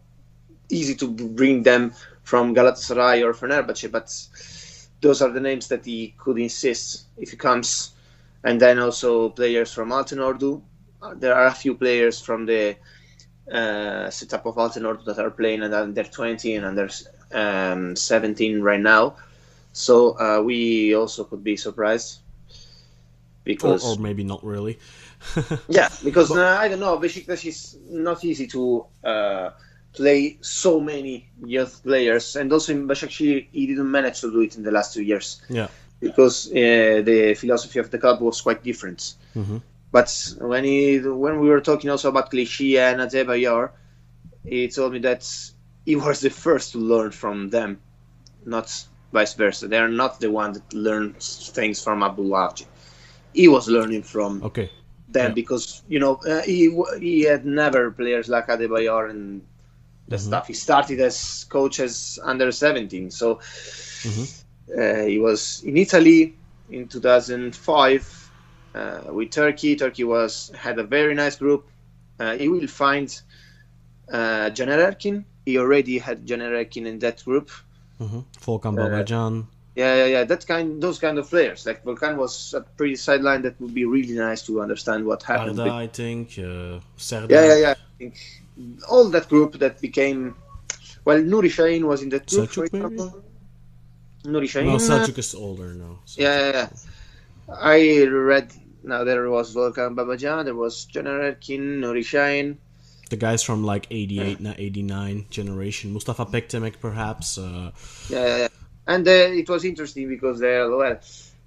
[0.70, 4.09] easy to bring them from Galatasaray or Fenerbahce, but
[5.01, 7.92] those are the names that he could insist if he comes.
[8.44, 10.62] And then also players from Altınordu.
[11.16, 12.76] There are a few players from the
[13.50, 16.88] uh, setup of Altınordu that are playing at under 20 and under
[17.32, 19.16] um, 17 right now.
[19.72, 22.20] So uh, we also could be surprised
[23.44, 24.78] because or maybe not really.
[25.68, 29.50] yeah, because uh, I don't know, Besiktas is not easy to uh,
[29.92, 34.56] play so many youth players, and also in Besiktas he didn't manage to do it
[34.56, 35.68] in the last two years Yeah.
[36.00, 39.14] because uh, the philosophy of the club was quite different.
[39.92, 43.70] But when he when we were talking also about Clichy and Adebayor,
[44.44, 45.28] he told me that
[45.85, 47.81] he was the first to learn from them,
[48.46, 48.72] not
[49.12, 49.68] vice versa.
[49.68, 52.55] They are not the one that learns things from Abdullah.
[53.33, 54.70] He was learning from Okay.
[55.09, 55.35] them Yeah.
[55.35, 59.42] because you know uh, he he had never players like Adebayor and
[60.09, 60.48] the stuff.
[60.48, 63.40] He started as coach as under 17, so
[64.78, 66.35] uh, he was in Italy
[66.70, 68.21] in 2005 uh,
[69.11, 69.76] with Turkey.
[69.76, 71.68] Turkey was had a very nice group.
[72.18, 73.20] Uh, he will find
[74.11, 75.24] uh, Erkin.
[75.44, 77.50] He already had Caner Erkin in that group.
[77.98, 79.46] hmm Volkan Babacan.
[79.74, 80.24] Yeah, yeah, yeah.
[80.24, 81.64] That kind, those kind of players.
[81.64, 83.42] Like Volkan was a pretty sideline.
[83.42, 85.58] That would be really nice to understand what happened.
[85.58, 86.38] Arda, I think.
[86.38, 87.30] Uh, Serdar.
[87.30, 87.70] Yeah, yeah, yeah.
[87.70, 88.14] I think
[88.88, 90.35] all that group that became
[91.04, 93.11] well, Nuri was in that group, for Selçuk, maybe?
[94.24, 94.64] Nuri.
[94.64, 95.98] No, uh, Selçuk is older now.
[96.16, 96.68] yeah, yeah, yeah.
[97.61, 98.52] I read
[98.85, 102.57] now there was Volkan Babacan, there was Caner Erkin, Nuri.
[103.11, 105.92] The guys from like 88, na 89 generation.
[105.92, 107.37] Mustafa Pektemek, perhaps.
[107.37, 107.73] Uh,
[108.09, 108.49] Yeah, yeah, yeah.
[108.87, 110.99] And uh, it was interesting because they well,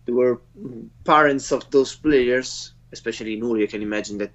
[0.05, 0.41] they were
[1.03, 3.63] parents of those players, especially Nuri.
[3.63, 4.31] I can imagine that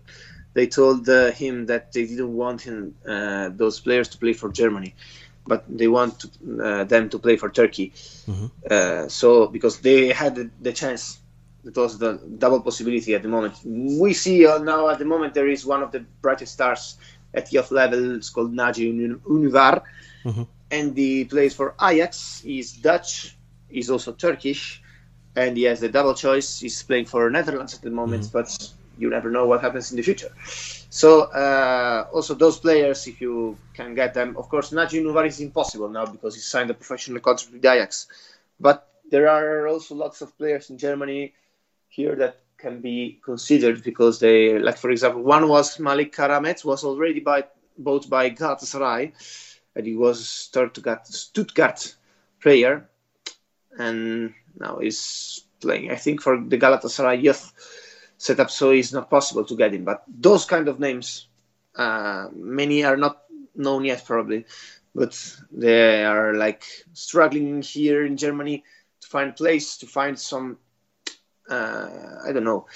[0.53, 4.51] they told uh, him that they didn't want him, uh, those players to play for
[4.51, 4.95] Germany,
[5.47, 7.93] but they want to, uh, them to play for Turkey.
[8.69, 11.21] Uh, so because they had the, the chance,
[11.65, 13.55] it was the double possibility at the moment.
[13.65, 16.97] We see uh, now at the moment there is one of the brightest stars
[17.35, 18.17] at youth level.
[18.17, 19.83] It's called Naci Un- Ünüvar
[20.71, 22.41] and he plays for Ajax.
[22.41, 23.37] He's Dutch.
[23.69, 24.83] He's also Turkish,
[25.37, 26.59] and he has the double choice.
[26.61, 28.51] He's playing for Netherlands at the moment, but
[28.99, 30.33] you never know what happens in the future.
[30.91, 35.41] So uh, also those players, if you can get them, of course, Naci Ünüvar is
[35.41, 38.09] impossible now because he signed a professional contract with Ajax.
[38.59, 41.33] But there are also lots of players in Germany
[41.91, 46.85] here that can be considered because they, like for example, one was Malik Karamet, was
[46.85, 47.45] already by,
[47.77, 49.13] bought by Galatasaray,
[49.75, 51.95] and he was Stuttgart, Stuttgart
[52.41, 52.89] player,
[53.79, 55.91] and now he's playing.
[55.91, 57.53] I think for the Galatasaray youth
[58.19, 59.85] setup, so it's not possible to get him.
[59.85, 61.27] But those kind of names,
[61.75, 63.23] uh, many are not
[63.55, 64.45] known yet, probably,
[64.95, 65.15] but
[65.51, 68.65] they are like struggling here in Germany
[69.01, 70.59] to find place to find some
[71.51, 71.89] uh,
[72.25, 72.67] I don't know,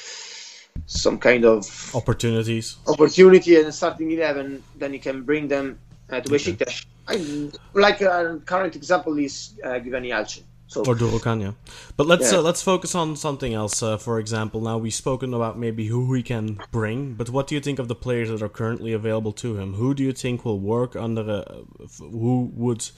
[0.87, 5.79] some kind of opportunities, opportunity, and starting eleven, then you can bring them
[6.11, 6.85] uh, to Besiktas.
[7.09, 7.51] Okay.
[7.75, 10.43] like a current example is uh, Güven Yalçın.
[10.67, 11.53] So, or Dorukhan, yeah.
[11.97, 12.39] But let's yeah.
[12.39, 13.83] uh, let's focus on something else.
[13.83, 17.55] Uh, for example, now we've spoken about maybe who we can bring, but what do
[17.55, 19.75] you think of the players that are currently available to him?
[19.75, 21.65] Who do you think will work under a,
[22.01, 22.91] who would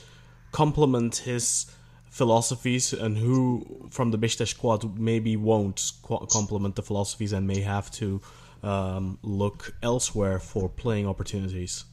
[0.52, 1.66] complement his
[2.16, 7.90] philosophies and who from the Besiktas squad maybe won't complement the philosophies and may have
[7.90, 8.22] to
[8.62, 11.84] um, look elsewhere for playing opportunities?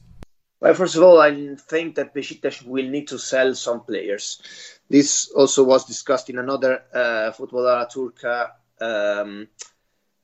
[0.60, 4.40] Well, first of all, I think that Besiktas will need to sell some players.
[4.88, 9.48] This also was discussed in another uh, Football Turca um,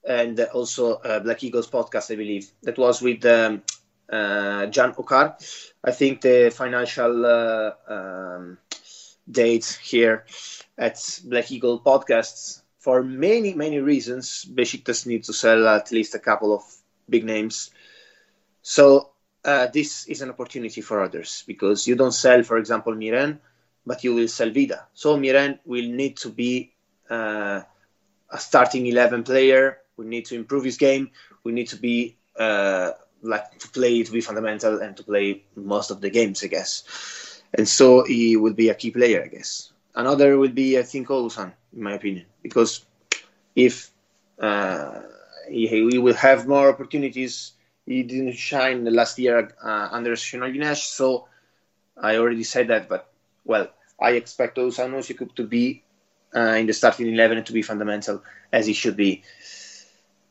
[0.02, 2.50] and also uh, Black Eagles podcast, I believe.
[2.62, 3.62] That was with um,
[4.10, 5.36] uh, Jan Okar.
[5.84, 8.58] I think the financial uh, um,
[9.30, 10.24] date here
[10.78, 12.62] at Black Eagle Podcasts.
[12.78, 16.62] For many, many reasons, Besiktas needs to sell at least a couple of
[17.08, 17.70] big names.
[18.62, 19.10] So
[19.44, 23.38] uh, this is an opportunity for others because you don't sell, for example, Miren,
[23.86, 24.86] but you will sell Vida.
[24.94, 26.72] So Miren will need to be
[27.10, 27.60] uh,
[28.30, 29.78] a starting 11 player.
[29.96, 31.10] We need to improve his game.
[31.44, 35.90] We need to be uh, like to play to be fundamental and to play most
[35.90, 39.72] of the games, I guess and so he would be a key player, I guess.
[39.94, 42.84] Another would be, I think, Oğuzhan, in my opinion, because
[43.56, 43.90] if
[44.40, 45.00] uh,
[45.48, 47.52] he, he will have more opportunities,
[47.86, 51.26] he didn't shine the last year uh, under Şenol Güneş, so
[52.00, 52.88] I already said that.
[52.88, 53.10] But
[53.44, 53.68] well,
[54.00, 55.82] I expect Oğuzhan Özyakup to be
[56.34, 59.22] uh, in the starting eleven and to be fundamental as he should be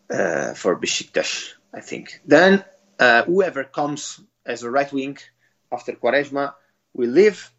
[0.09, 2.21] uh, for Besiktas, I think.
[2.25, 2.63] Then
[2.99, 5.17] uh, whoever comes as a right wing
[5.71, 6.53] after Quaresma
[6.93, 7.51] we live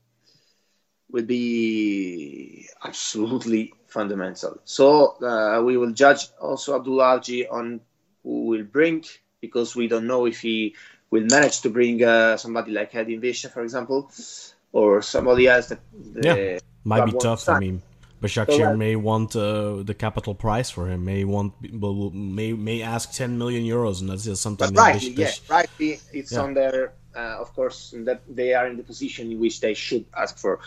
[1.11, 4.61] will be absolutely fundamental.
[4.65, 7.81] So uh, we will judge also Abdullah Avcı on
[8.23, 9.05] who will bring
[9.41, 10.75] because we don't know if he
[11.11, 14.11] will manage to bring uh, somebody like Edin Visca, for example,
[14.73, 15.81] or somebody else that
[16.23, 17.49] yeah might be tough.
[17.49, 17.83] I mean,
[18.23, 21.05] Başakşehir so, uh, may want uh, the capital price for him.
[21.05, 21.55] May want
[22.13, 24.75] may may ask 10 million euros, and that's just something.
[24.75, 25.71] Right, Beş- yeah, right.
[26.13, 26.43] It's yeah.
[26.43, 30.05] on their uh, of course, that they are in the position in which they should
[30.17, 30.61] ask for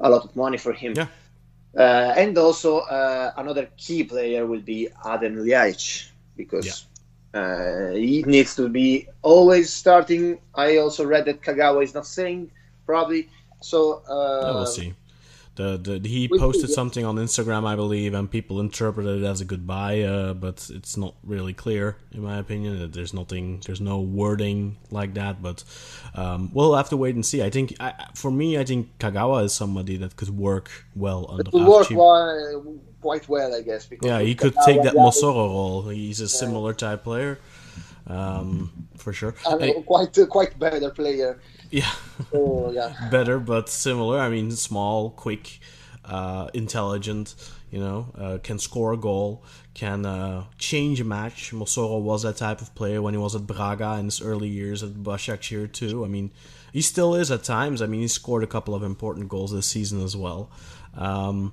[0.00, 0.94] a lot of money for him.
[0.96, 1.06] Yeah.
[1.76, 6.72] Uh, and also, uh, another key player will be Adem Ljajic because yeah.
[7.32, 10.38] Uh, he needs to be always starting.
[10.52, 12.50] I also read that Kagawa is not saying
[12.86, 13.28] probably.
[13.60, 14.94] So uh, we'll see.
[15.60, 19.44] The, the he posted something on Instagram, I believe, and people interpreted it as a
[19.44, 22.90] goodbye, uh, but it's not really clear, in my opinion.
[22.90, 25.62] There's nothing, there's no wording like that, but
[26.14, 27.42] um, we'll have to wait and see.
[27.42, 31.42] I think, I, for me, I think Kagawa is somebody that could work well under.
[31.42, 31.88] It could work
[33.02, 33.84] quite well, I guess.
[33.84, 35.88] Because yeah, he could Kagawa, take that Mossoro role.
[35.90, 37.38] He's a similar type player,
[38.06, 39.34] um, for sure.
[39.44, 41.38] And quite, uh, quite better player.
[41.70, 41.90] Yeah.
[42.32, 42.94] Oh, yeah.
[43.10, 44.18] Better, but similar.
[44.18, 45.60] I mean, small, quick,
[46.04, 47.34] uh, intelligent.
[47.70, 49.44] You know, uh, can score a goal,
[49.74, 51.52] can uh, change a match.
[51.52, 54.82] Mossoro was that type of player when he was at Braga in his early years
[54.82, 56.04] at Başakşehir too.
[56.04, 56.32] I mean,
[56.72, 57.80] he still is at times.
[57.80, 60.50] I mean, he scored a couple of important goals this season as well.
[60.96, 61.52] Um,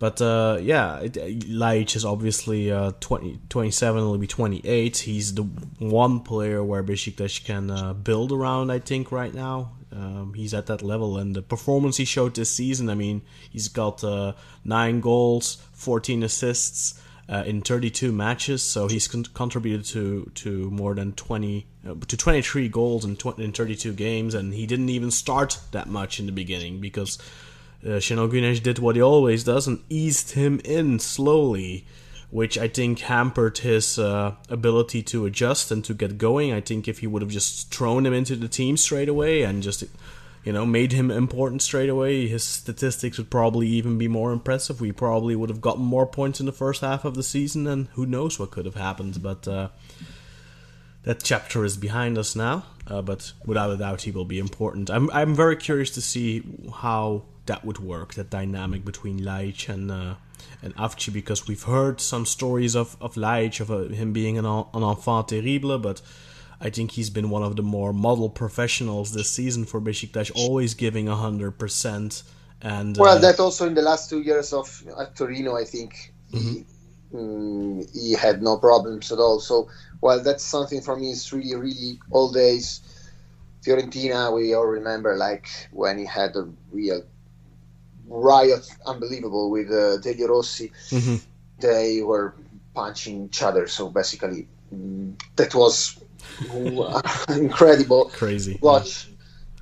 [0.00, 4.96] but uh, yeah, it, Ljajic is obviously uh, 20, 27, will be 28.
[4.96, 5.42] He's the
[5.78, 9.72] one player where Besiktas can uh, build around, I think, right now.
[9.92, 13.20] Um, he's at that level, and the performance he showed this season, I mean,
[13.50, 14.32] he's got uh,
[14.64, 16.98] 9 goals, 14 assists
[17.28, 22.16] uh, in 32 matches, so he's con- contributed to, to more than 20, uh, to
[22.16, 26.26] 23 goals in, tw- in 32 games, and he didn't even start that much in
[26.26, 27.18] the beginning because
[27.84, 31.86] uh, Güneş did what he always does and eased him in slowly,
[32.30, 36.52] which I think hampered his uh, ability to adjust and to get going.
[36.52, 39.62] I think if he would have just thrown him into the team straight away and
[39.62, 39.82] just
[40.44, 44.80] you know made him important straight away, his statistics would probably even be more impressive.
[44.80, 47.88] We probably would have gotten more points in the first half of the season, and
[47.94, 49.22] who knows what could have happened.
[49.22, 49.68] But uh,
[51.04, 52.64] that chapter is behind us now.
[52.86, 54.90] Uh, but without a doubt, he will be important.
[54.90, 56.42] I'm I'm very curious to see
[56.74, 60.14] how that would work, that dynamic between Ljajic and uh,
[60.62, 64.46] and Avci, because we've heard some stories of of Ljajic of uh, him being an,
[64.46, 65.98] an enfant terrible, but
[66.66, 70.74] I think he's been one of the more model professionals this season for Besiktas, always
[70.74, 72.22] giving hundred percent.
[72.62, 74.66] And well, uh, that also in the last two years of
[75.02, 76.48] at Torino, I think mm-hmm.
[76.48, 76.64] he,
[77.16, 79.40] mm, he had no problems at all.
[79.40, 79.68] So,
[80.04, 81.10] well, that's something for me.
[81.10, 82.80] It's really, really old days.
[83.64, 87.02] Fiorentina, we all remember like when he had a real
[88.10, 90.72] riot, unbelievable with uh, Delio Rossi.
[90.90, 91.16] Mm-hmm.
[91.60, 92.34] They were
[92.74, 93.66] punching each other.
[93.68, 95.98] So basically, mm, that was
[97.28, 98.10] incredible.
[98.10, 98.58] Crazy.
[98.60, 99.06] Watch.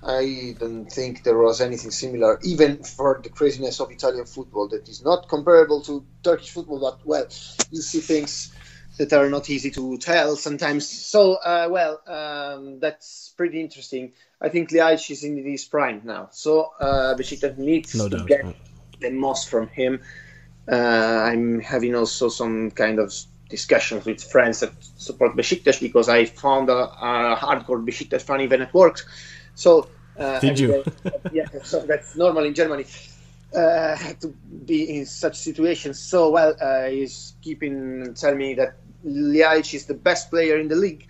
[0.03, 4.89] I don't think there was anything similar, even for the craziness of Italian football, that
[4.89, 6.79] is not comparable to Turkish football.
[6.81, 7.27] But well,
[7.71, 8.53] you see things
[8.99, 10.89] that are not easy to tell sometimes.
[10.89, 14.13] So uh, well, um, that's pretty interesting.
[14.41, 18.45] I think Ljajic is in his prime now, so uh, Besiktas needs no to get
[19.01, 20.01] the most from him.
[20.71, 23.13] Uh, I'm having also some kind of
[23.49, 28.61] discussions with friends that support Besiktas because I found a, a hardcore Besiktas fan even
[28.63, 29.01] at work.
[29.55, 29.89] So
[30.19, 30.85] uh, did you?
[31.07, 32.85] Uh, yeah, so that's normal in Germany.
[33.55, 34.29] Uh, to
[34.67, 35.99] be in such situations.
[35.99, 40.77] So well, uh, he's keeping telling me that Ljajic is the best player in the
[40.77, 41.07] league,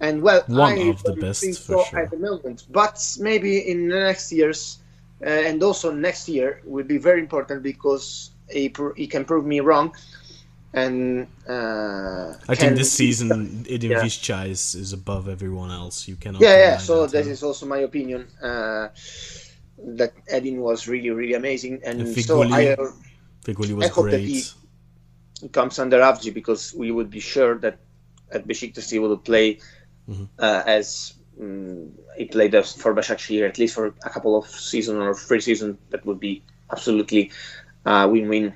[0.00, 1.98] and well, one I of the best think so sure.
[1.98, 2.66] at the moment.
[2.70, 4.78] But maybe in the next years,
[5.24, 9.60] uh, and also next year will be very important because he, he can prove me
[9.60, 9.94] wrong
[10.74, 14.04] and uh, I think this season Edin yeah.
[14.04, 16.06] Is, is above everyone else.
[16.06, 16.42] You cannot.
[16.42, 16.76] Yeah, yeah.
[16.76, 18.28] So that, that is also my opinion.
[18.42, 18.88] Uh,
[19.78, 22.90] that Edin was really, really amazing, and, and so I, uh,
[23.46, 24.52] was great.
[25.52, 27.78] Comes under Avci because we would be sure that
[28.32, 29.58] at Besiktas he will play
[30.08, 30.24] mm-hmm.
[30.38, 34.96] uh, as um, he played us for Başakşehir at least for a couple of season
[34.96, 35.76] or three seasons.
[35.90, 37.30] That would be absolutely
[37.86, 38.54] uh, win-win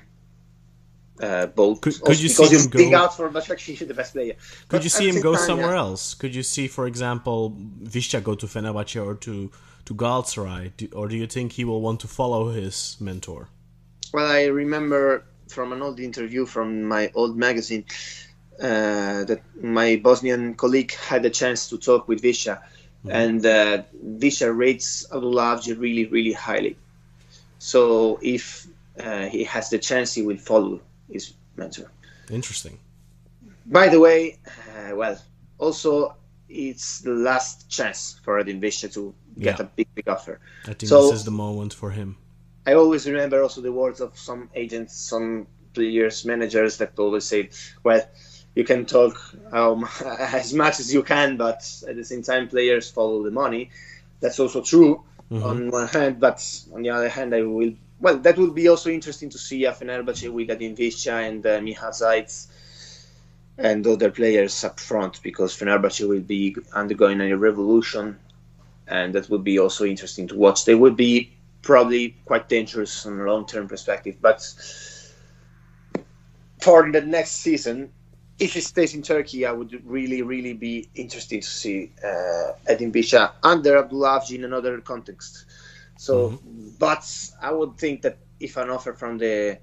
[1.21, 1.81] uh, both.
[1.81, 4.33] Could, could you see him go out for Başakşehir, the best player?
[4.67, 5.79] Could but you see him go time, somewhere yeah.
[5.79, 6.13] else?
[6.15, 9.51] Could you see, for example, Visca go to Fenerbahce or to
[9.85, 13.49] to Galatasaray, do, or do you think he will want to follow his mentor?
[14.13, 17.85] Well, I remember from an old interview from my old magazine
[18.59, 23.11] uh, that my Bosnian colleague had a chance to talk with Visca, mm-hmm.
[23.11, 23.83] and uh,
[24.17, 26.75] Visca rates Abdullah really, really highly.
[27.59, 28.67] So if
[28.99, 30.81] uh, he has the chance, he will follow
[31.11, 31.89] his mentor.
[32.29, 32.79] Interesting.
[33.65, 35.17] By the way, uh, well,
[35.57, 36.15] also
[36.49, 39.65] it's the last chance for Edin Visca to get yeah.
[39.65, 40.39] a big, big offer.
[40.65, 42.17] I think so, this is the moment for him.
[42.65, 47.49] I always remember also the words of some agents, some players, managers that always say,
[47.83, 48.07] "Well,
[48.55, 49.17] you can talk
[49.51, 53.71] um, as much as you can, but at the same time, players follow the money."
[54.19, 55.43] That's also true mm-hmm.
[55.43, 56.39] on one hand, but
[56.73, 59.71] on the other hand, I will well, that would be also interesting to see a
[59.71, 62.47] Fenerbahce with Visca and uh, Miha Zajc
[63.57, 68.19] and other players up front because Fenerbahce will be undergoing a revolution
[68.87, 70.65] and that would be also interesting to watch.
[70.65, 71.31] They would be
[71.63, 74.41] probably quite dangerous on a long-term perspective, but
[76.61, 77.91] for the next season,
[78.39, 82.91] if he stays in Turkey, I would really, really be interested to see uh, Edin
[82.91, 85.45] Visca under Abdullah Avci in another context.
[85.97, 86.69] So, mm-hmm.
[86.79, 89.59] but I would think that if an offer from the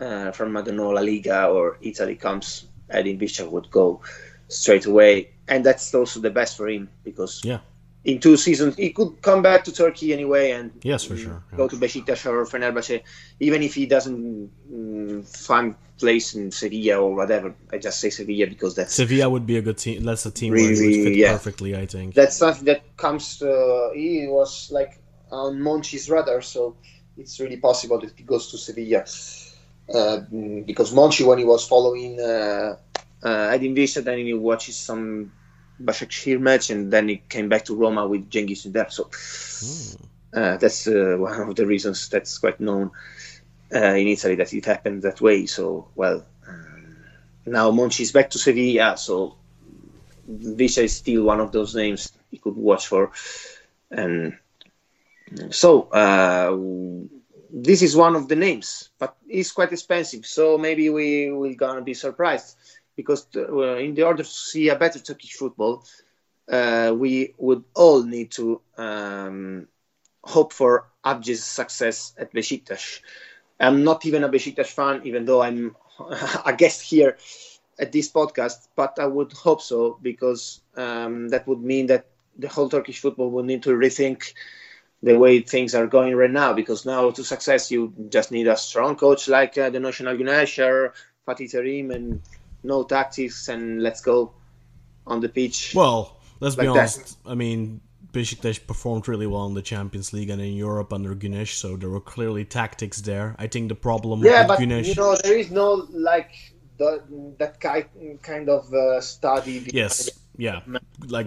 [0.00, 4.00] uh, from I don't know La Liga or Italy comes, Edin Visca would go
[4.48, 7.58] straight away, and that's also the best for him because yeah.
[8.02, 11.56] In two seasons, he could come back to Turkey anyway, and yes, for sure, yeah.
[11.56, 13.02] go to Besiktas or Fenerbahce,
[13.40, 17.54] even if he doesn't mm, find place in Sevilla or whatever.
[17.70, 20.02] I just say Sevilla because that's Sevilla would be a good team.
[20.02, 21.32] That's a team really, where he would fit yeah.
[21.32, 21.76] perfectly.
[21.76, 23.42] I think that's something that comes.
[23.42, 24.98] Uh, he was like
[25.30, 26.76] on Monchi's radar, so
[27.18, 29.04] it's really possible that he goes to Sevilla.
[29.92, 30.20] Uh,
[30.64, 32.76] because Monchi, when he was following uh,
[33.22, 35.32] uh, Edin Visca, then he watches some
[35.80, 38.86] Başakşehir match, and then he came back to Roma with Cengiz Ünder.
[38.90, 39.04] So
[40.34, 42.90] uh, that's uh, one of the reasons that's quite known
[43.74, 45.46] uh, in Italy that it happened that way.
[45.46, 46.96] So, well, um,
[47.46, 49.36] now Monchi is back to Sevilla, so
[50.30, 53.10] Visca is still one of those names you could watch for.
[53.90, 54.36] And
[55.50, 56.56] so uh,
[57.52, 60.26] this is one of the names, but it's quite expensive.
[60.26, 62.56] So maybe we will gonna be surprised
[63.00, 65.84] because uh, in the order to see a better Turkish football,
[66.50, 69.66] uh, we would all need to um,
[70.22, 70.72] hope for
[71.04, 73.00] Avci's success at Besiktas.
[73.58, 75.76] I'm not even a Besiktas fan, even though I'm
[76.46, 77.16] a guest here
[77.78, 82.06] at this podcast, but I would hope so because um, that would mean that
[82.38, 84.32] the whole Turkish football would need to rethink
[85.02, 86.52] the way things are going right now.
[86.52, 90.58] Because now to success, you just need a strong coach like uh, the Şenol Güneş
[90.66, 90.94] or
[91.26, 92.20] Fatih Terim, and
[92.62, 94.32] no tactics, and let's go
[95.06, 95.72] on the pitch.
[95.74, 96.80] Well, let's be Like that.
[96.80, 97.18] honest.
[97.26, 97.80] I mean,
[98.12, 101.90] Besiktas performed really well in the Champions League and in Europe under Güneş, so there
[101.90, 103.34] were clearly tactics there.
[103.38, 104.86] I think the problem Yeah, with but Güneş.
[104.86, 106.32] you know there is no like
[106.78, 107.02] the,
[107.38, 107.84] that kind
[108.22, 109.64] kind of uh, study.
[109.72, 110.60] Yes, yeah.
[111.08, 111.26] Like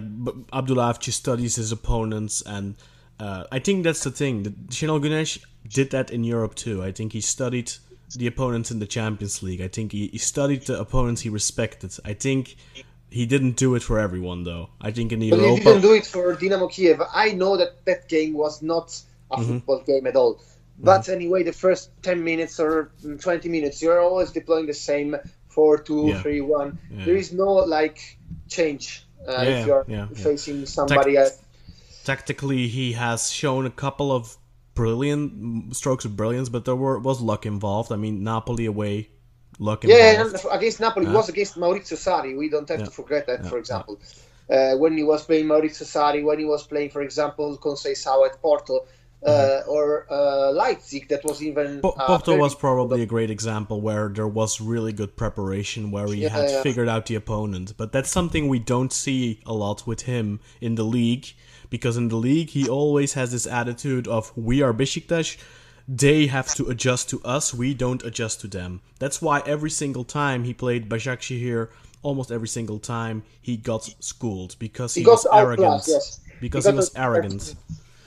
[0.52, 2.74] Abdullah Avci studies his opponents, and
[3.20, 4.42] uh, I think that's the thing.
[4.42, 6.82] The Şenol Güneş did that in Europe too.
[6.82, 7.72] I think he studied
[8.14, 9.60] the opponents in the Champions League.
[9.60, 11.92] I think he, he studied the opponents he respected.
[12.04, 12.56] I think
[13.10, 14.70] he didn't do it for everyone though.
[14.80, 17.00] I think in the But he didn't do it for Dynamo Kiev.
[17.12, 19.00] I know that that game was not
[19.30, 19.52] a Mm-hmm.
[19.58, 20.40] football game at all.
[20.78, 22.90] But anyway, the first 10 minutes or
[23.20, 25.16] 20 minutes, you're always deploying the same
[25.48, 26.22] 4 2 Yeah.
[26.22, 26.78] 3 1.
[26.90, 27.04] Yeah.
[27.04, 31.38] There is no like change uh, Yeah, if you're facing somebody else.
[32.04, 34.36] tactically he has shown a couple of
[34.74, 37.92] brilliant strokes of brilliance, but there were was luck involved.
[37.92, 39.08] I mean, Napoli away,
[39.58, 40.44] luck Yeah, involved.
[40.44, 42.36] and against Napoli, it was against Maurizio Sarri.
[42.36, 42.86] We don't have Yeah.
[42.86, 43.98] to forget that, Yeah, for example.
[44.50, 48.40] Uh, when he was playing Maurizio Sarri, when he was playing, for example, Conceição at
[48.42, 48.84] Porto,
[49.26, 51.66] uh, or uh, Leipzig, that was even.
[51.66, 51.80] Mm-hmm.
[51.80, 55.90] Po- uh, Porto very- was probably a great example where there was really good preparation,
[55.90, 56.62] where he Yeah, had yeah.
[56.62, 57.72] figured out the opponent.
[57.78, 61.26] But that's something we don't see a lot with him in the league,
[61.74, 65.36] because in the league he always has this attitude of we are Besiktas,
[65.88, 68.80] they have to adjust to us, we don't adjust to them.
[69.00, 71.60] That's why every single time he played Başakşehir,
[72.02, 75.82] almost every single time he got schooled because he, He was arrogant.
[75.88, 76.20] yes.
[76.40, 77.56] Because He he, was arrogant.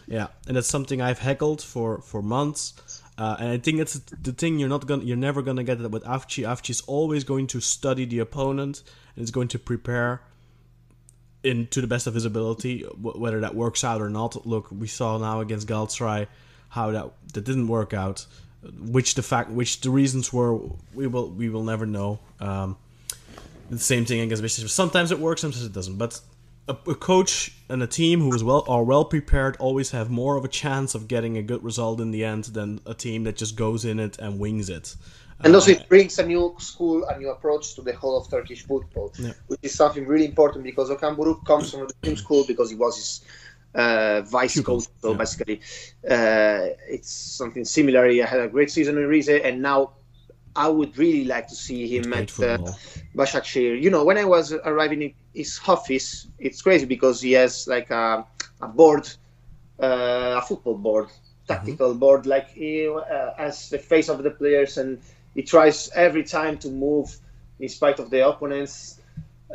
[0.08, 2.74] Yeah, and that's something I've heckled for for months,
[3.18, 5.92] uh, and I think it's the thing you're not gonna, you're never gonna get that
[5.92, 6.42] with Avci.
[6.54, 8.84] Avci is always going to study the opponent
[9.16, 10.22] and is going to prepare
[11.48, 12.82] in to the best of his ability.
[12.82, 16.28] wh- Whether that works out or not, look, we saw now against Galatasaray
[16.70, 18.26] how that that didn't work out.
[18.80, 20.58] Which the fact, which the reasons were,
[20.94, 22.20] we will we will never know.
[22.40, 22.78] Um,
[23.70, 24.70] the same thing against Besiktas.
[24.70, 25.98] Sometimes it works, sometimes it doesn't.
[25.98, 26.20] But
[26.68, 30.38] a, a coach and a team who is well are well prepared always have more
[30.38, 33.36] of a chance of getting a good result in the end than a team that
[33.38, 34.96] just goes in it and wings it.
[35.44, 38.64] And also, it brings a new school, a new approach to the whole of Turkish
[38.66, 39.34] football, Yeah.
[39.48, 42.76] which is something really important because Okan Buruk comes from the same school because he
[42.76, 43.22] was his
[43.76, 44.86] uh, vice coach.
[45.02, 45.18] So yeah.
[45.18, 45.62] basically,
[46.10, 48.08] uh, it's something similar.
[48.08, 49.92] He had a great season in Rize, and now
[50.56, 52.74] I would really like to see him Great at uh.
[53.16, 53.80] Başakşehir.
[53.82, 57.92] You know, when I was arriving in his office, it's crazy because he has like
[57.92, 58.26] a,
[58.62, 59.08] a board,
[59.80, 61.08] uh, a football board,
[61.48, 64.98] tactical board, like he uh, as the face of the players, and
[65.38, 67.16] he tries every time to move
[67.60, 69.00] in spite of the opponents.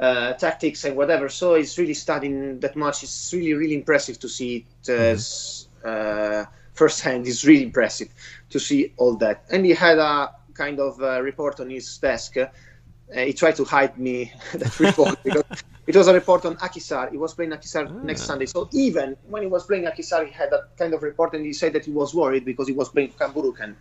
[0.00, 1.28] Uh, tactics and whatever.
[1.28, 3.02] So he's really studying that much.
[3.02, 7.26] It's really, really impressive to see it as uh, firsthand.
[7.26, 8.08] It's really impressive
[8.48, 9.44] to see all that.
[9.50, 12.38] And he had a kind of uh, report on his desk.
[12.38, 12.46] Uh,
[13.12, 15.44] he tried to hide me that report because
[15.86, 17.10] it was a report on Akhisar.
[17.10, 18.46] He was playing Akhisar next Sunday.
[18.46, 21.52] So even when he was playing Akhisar, he had that kind of report, and he
[21.52, 23.76] said that he was worried because he was playing Okan Buruk and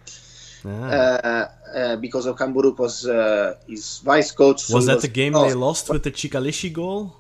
[0.66, 0.70] Ah.
[0.70, 4.62] uh, uh, because of Okan Buruk was uh, his vice coach.
[4.62, 7.16] so was that the game oh, they lost with the Chikalishi goal?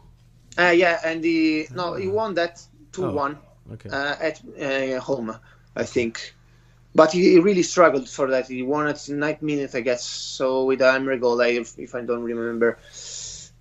[0.57, 2.61] uh, yeah, and he no, he won that
[2.91, 3.37] two one
[3.73, 3.89] Okay.
[3.89, 5.37] uh, at uh, home,
[5.75, 6.35] I think.
[6.93, 8.47] But he, really struggled for that.
[8.47, 10.03] He won at ninth minute, I guess.
[10.03, 12.79] So with the Emery goal, I, if, if I don't remember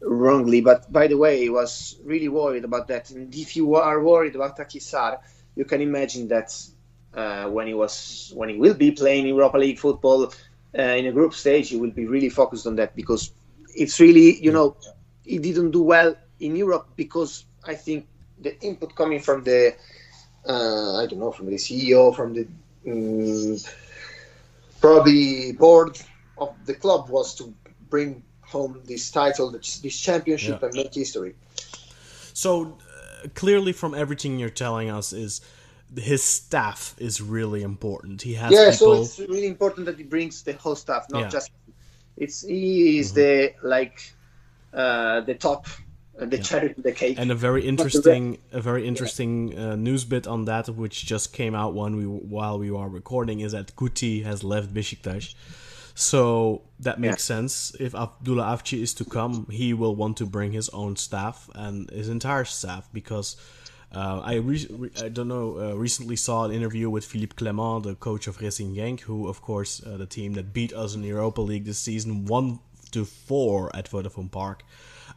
[0.00, 0.60] wrongly.
[0.62, 3.10] But by the way, he was really worried about that.
[3.10, 5.20] And if you are worried about Akhisar,
[5.54, 6.52] you can imagine that
[7.14, 10.32] uh, when he was when he will be playing Europa League football
[10.78, 13.32] uh, in a group stage, he will be really focused on that because
[13.74, 14.76] it's really you know
[15.24, 18.06] he didn't do well in Europe because I think
[18.40, 19.74] the input coming from the
[20.48, 22.46] uh, I don't know from the CEO from the
[22.86, 23.58] um,
[24.80, 26.00] probably board
[26.38, 27.52] of the club was to
[27.90, 30.66] bring home this title, this, championship, Yeah.
[30.68, 31.34] and make history.
[32.32, 32.78] So
[33.22, 35.40] uh, clearly, from everything you're telling us, is
[35.98, 38.22] his staff is really important.
[38.22, 38.96] He has yeah, people.
[38.96, 41.24] so it's really important that he brings the whole staff, not Yeah.
[41.24, 41.32] Mm-hmm.
[41.32, 41.50] just
[42.16, 44.12] it's he is the like
[44.72, 45.66] uh, the top,
[46.20, 47.18] uh, the cherry on the cake.
[47.18, 51.54] and a very interesting, a very interesting uh, news bit on that, which just came
[51.54, 55.34] out when we while we are recording, is that Guti has left Besiktas.
[55.94, 57.74] So that makes sense.
[57.78, 61.90] If Abdullah Avci is to come, he will want to bring his own staff and
[61.90, 63.36] his entire staff because
[63.92, 67.94] uh, I re- I don't know uh, recently saw an interview with Philippe Clement, the
[67.94, 71.08] coach of Racing Genk, who of course uh, the team that beat us in the
[71.08, 72.60] Europa League this season, one
[72.92, 74.62] to four at Vodafone Park.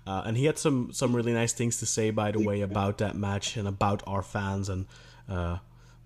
[0.06, 2.98] Uh, and he had some some really nice things to say, by the way, about
[2.98, 4.86] that match and about our fans and
[5.30, 5.58] uh,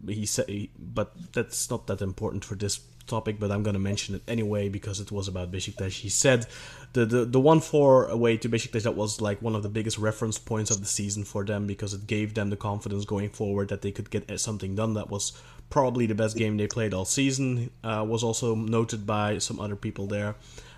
[0.06, 3.40] he said, but that's not that important for this topic.
[3.40, 6.00] But I'm going to mention it anyway because it was about Besiktas.
[6.02, 6.46] He said
[6.94, 9.98] the the the one four away to Besiktas that was like one of the biggest
[9.98, 13.70] reference points of the season for them because it gave them the confidence going forward
[13.70, 14.94] that they could get something done.
[14.94, 15.34] That was
[15.70, 17.72] probably the best game they played all season.
[17.84, 20.36] Uh, was also noted by some other people there,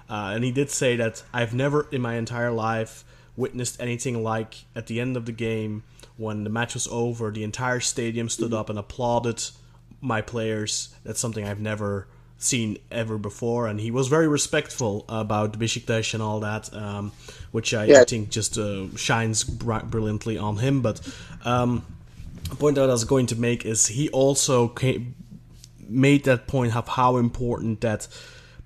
[0.10, 3.04] uh, and he did say that I've never in my entire life
[3.36, 5.84] witnessed anything like at the end of the game
[6.20, 9.42] when the match was over, the entire stadium stood up and applauded
[10.02, 10.94] my players.
[11.06, 12.08] That's something I've never
[12.40, 17.12] seen ever before, and he was very respectful about Besiktas and all that, um,
[17.52, 18.02] which I, yeah.
[18.02, 20.82] I, think just uh, shines brilliantly on him.
[20.82, 21.02] But
[21.44, 21.86] um,
[22.50, 25.16] the point that I was going to make is he also came,
[25.88, 28.08] made that point of how important that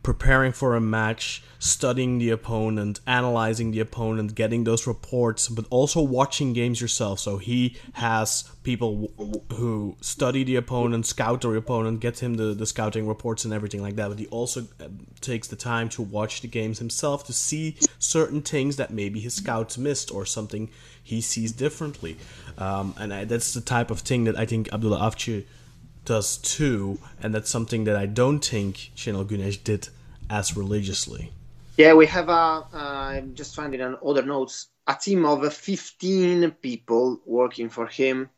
[0.04, 6.02] preparing for a match, studying the opponent, analyzing the opponent, getting those reports, but also
[6.02, 7.20] watching games yourself.
[7.20, 9.14] So he has people
[9.54, 13.82] who study the opponent, scout the opponent, get him the, the scouting reports and everything
[13.82, 14.10] like that.
[14.10, 14.90] But he also uh,
[15.22, 19.36] takes the time to watch the games himself to see certain things that maybe his
[19.36, 20.70] scouts missed or something
[21.02, 22.18] he sees differently.
[22.58, 25.46] Um, and I, that's the type of thing that I think Abdullah Avci
[26.04, 29.88] does too, and that's something that I don't think Şenol Güneş did
[30.30, 31.32] as religiously.
[31.76, 37.70] Yeah, we have am just finding on other notes a team of 15 people working
[37.70, 38.30] for him,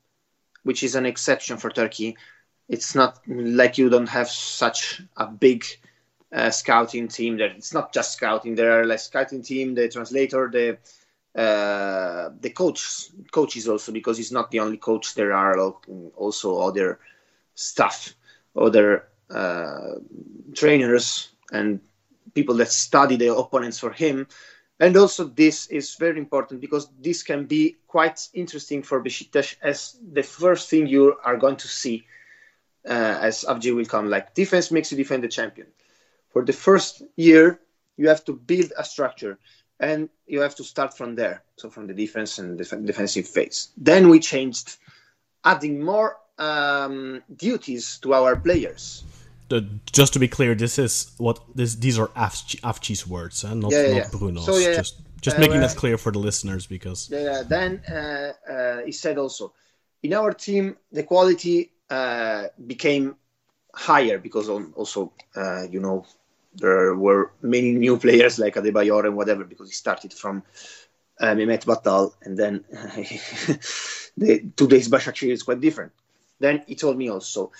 [0.64, 2.16] which is an exception for Turkey.
[2.70, 5.66] It's not like you don't have such a big
[6.32, 7.50] uh, scouting team there.
[7.50, 8.56] It's not just scouting.
[8.56, 10.78] There are like scouting team, the translator, the
[11.40, 15.14] uh, the coach, coaches also because he's not the only coach.
[15.14, 15.60] There are
[16.16, 17.00] also other
[17.54, 18.16] staff,
[18.56, 19.96] other uh,
[20.54, 21.82] trainers, and
[22.36, 24.28] people that study the opponents for him.
[24.80, 29.98] And also, this is very important because this can be quite interesting for Besiktas as
[30.14, 32.06] the first thing you are going to see
[32.88, 34.10] uh, as Avci will come.
[34.10, 35.68] Like defense makes you defend the champion.
[36.34, 37.60] For the first year,
[37.98, 39.40] you have to build a structure
[39.80, 41.44] and you have to start from there.
[41.58, 43.70] So from the defense and def- defensive phase.
[43.78, 44.78] Then we changed,
[45.44, 49.04] adding more um, duties to our players.
[49.50, 51.76] The, just to be clear, this is what this.
[51.76, 54.46] These are Avci's words, and not, yeah, yeah, not Bruno's.
[54.46, 57.20] So, yeah, just just uh, making that clear for the listeners, because yeah.
[57.20, 57.44] yeah.
[57.44, 59.54] Then uh, uh, he said also,
[60.02, 63.16] in our team, the quality uh, became
[63.76, 66.06] higher because also, uh, you know,
[66.56, 70.44] there were many new players like Adebayor and whatever because he started from
[71.20, 72.64] uh, Mehmet Battal and then
[74.18, 75.92] the today's Başakşehir is quite different.
[76.40, 77.52] Then he told me also,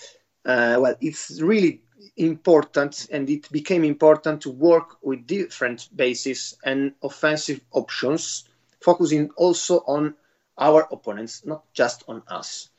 [0.46, 1.82] uh, well, it's really
[2.16, 8.44] important and it became important to work with different bases and offensive options,
[8.80, 10.14] focusing also on
[10.56, 12.70] our opponents, not just on us.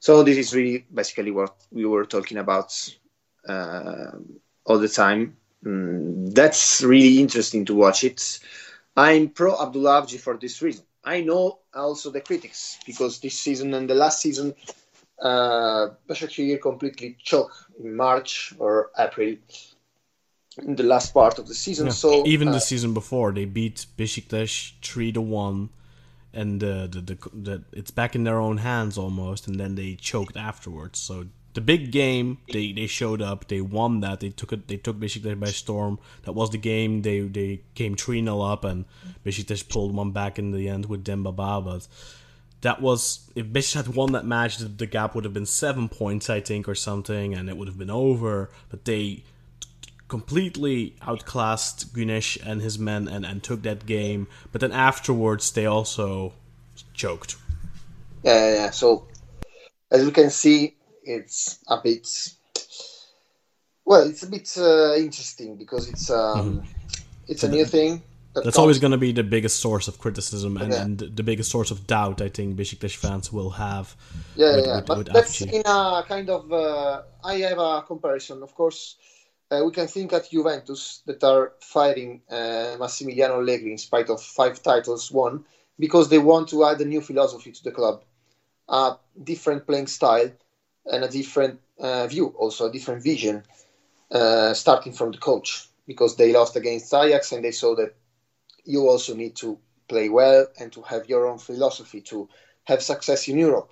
[0.00, 2.72] So this is really basically what we were talking about
[3.48, 4.10] uh,
[4.64, 5.36] all the time.
[5.64, 8.40] Mm, that's really interesting to watch it.
[8.96, 10.84] I'm pro Abdullah for this reason.
[11.04, 14.54] I know also the critics because this season and the last season,
[15.22, 19.36] uh, Başakşehir completely choked in March or April
[20.58, 21.86] in the last part of the season.
[21.86, 21.94] Yeah.
[21.94, 25.70] So even uh, the season before, they beat Besiktas three to one,
[26.32, 29.94] and uh, the, the, the it's back in their own hands almost, and then they
[29.94, 30.98] choked afterwards.
[30.98, 34.76] So the big game they, they showed up they won that they took it they
[34.76, 38.86] took Besiktas by storm that was the game they they came 3-0 up and
[39.22, 41.86] Besiktas pulled one back in the end with Demba Ba but
[42.62, 45.88] that was if Besiktas had won that match the, the gap would have been 7
[45.88, 49.24] points I think or something and it would have been over but they
[50.08, 55.66] completely outclassed Güneş and his men and, and took that game but then afterwards they
[55.66, 56.32] also
[56.94, 57.36] choked
[58.22, 58.70] yeah yeah, yeah.
[58.70, 59.06] so
[59.90, 62.06] as we can see it's a bit
[63.84, 66.66] well it's a bit uh, interesting because it's um, mm-hmm.
[67.26, 68.02] it's a new thing
[68.34, 70.82] that that's always going to be the biggest source of criticism and, yeah.
[70.82, 73.94] and, the biggest source of doubt I think Besiktas fans will have.
[74.36, 76.52] Yeah, with, yeah, with, but with that's in a kind of.
[76.52, 78.96] Uh, I have a comparison, of course.
[79.50, 84.22] Uh, we can think at Juventus that are fighting uh, Massimiliano Allegri in spite of
[84.22, 85.44] five titles won
[85.78, 88.02] because they want to add a new philosophy to the club,
[88.68, 90.30] a different playing style,
[90.86, 93.42] and a different uh, view, also a different vision,
[94.10, 97.94] uh, starting from the coach, because they lost against Ajax and they saw that
[98.64, 99.58] you also need to
[99.88, 102.28] play well and to have your own philosophy to
[102.64, 103.70] have success in Europe.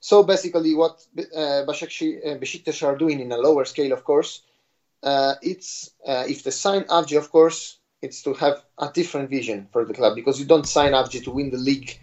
[0.00, 4.42] So basically, what uh, Besiktas are doing in a lower scale, of course,
[5.02, 9.68] uh, it's uh, if they sign Avci, of course, it's to have a different vision
[9.72, 11.98] for the club because you don't sign Avci to win the league.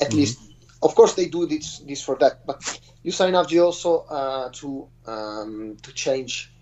[0.00, 0.18] At mm-hmm.
[0.18, 0.40] least,
[0.82, 2.58] of course, they do this this for that, but
[3.02, 6.52] you sign Avci also uh, to um, to change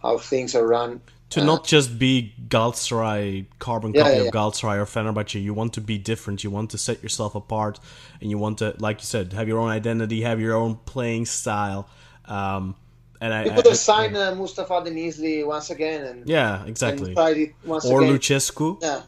[0.00, 1.00] how things are run.
[1.32, 4.32] To uh, not just be Galatasaray, carbon Yeah, copy yeah, of.
[4.34, 5.42] Galatasaray or Fenerbahce.
[5.42, 6.44] You want to be different.
[6.44, 7.78] You want to set yourself apart,
[8.20, 11.26] and you want to, like you said, have your own identity, have your own playing
[11.26, 11.88] style.
[12.26, 12.74] Um,
[13.20, 16.68] and I, You I- could have signed uh, Mustafa Denizli once again and, yeah, and
[16.68, 17.14] exactly.
[17.14, 18.14] tried it once Or again.
[18.14, 18.82] Lucescu.
[18.82, 19.02] Yeah,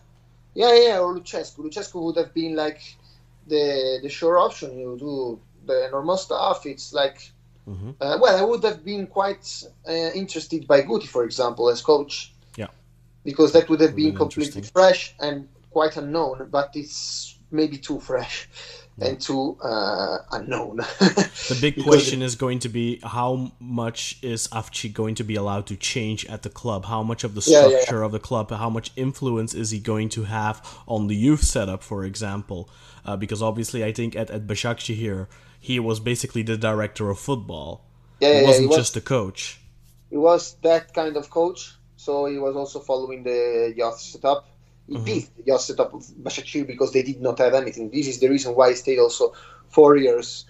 [0.54, 1.58] yeah, yeah, or Lucescu.
[1.58, 2.80] Lucescu would have been like
[3.48, 4.78] the the sure option.
[4.78, 6.64] You do the normal stuff.
[6.64, 7.18] It's like,
[7.66, 7.94] Mhm.
[8.00, 12.32] uh, well, I would have been quite uh, interested by Guti, for example, as coach.
[12.56, 12.68] Yeah.
[13.24, 16.48] because that would have been been completely fresh and quite unknown.
[16.50, 18.48] But it's maybe too fresh
[19.00, 20.76] and too uh, unknown.
[21.48, 25.66] The big question is going to be how much is Avci going to be allowed
[25.66, 26.84] to change at the club?
[26.84, 27.80] How much of the Yeah, yeah, yeah.
[27.80, 30.56] structure of the club, how much influence is he going to have
[30.86, 32.68] on the youth setup, for example?
[33.06, 35.28] Uh, because obviously, I think at, at Başakşehir here,
[35.68, 37.70] he was basically the director of football.
[38.20, 39.40] Yeah, he yeah, yeah, wasn't he was- just a coach.
[40.10, 41.60] he was that kind of coach,
[41.96, 43.40] so he was also following the
[43.80, 44.40] youth setup.
[44.88, 47.90] He beat the youth setup of Başakşehir because they did not have anything.
[47.90, 49.32] This is the reason why he stayed also
[49.76, 50.46] four years.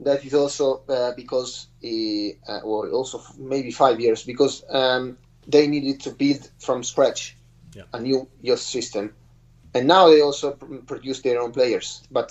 [0.00, 1.96] That is also uh, because he,
[2.48, 5.16] uh, or also maybe five years, because um,
[5.52, 7.20] they needed to build from scratch
[7.76, 7.86] Yeah.
[7.92, 9.04] a new youth system.
[9.74, 12.28] And now they also pr- produce their own players, but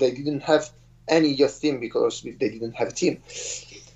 [0.00, 0.64] they didn't have
[1.10, 3.22] any youth team because they didn't have a team.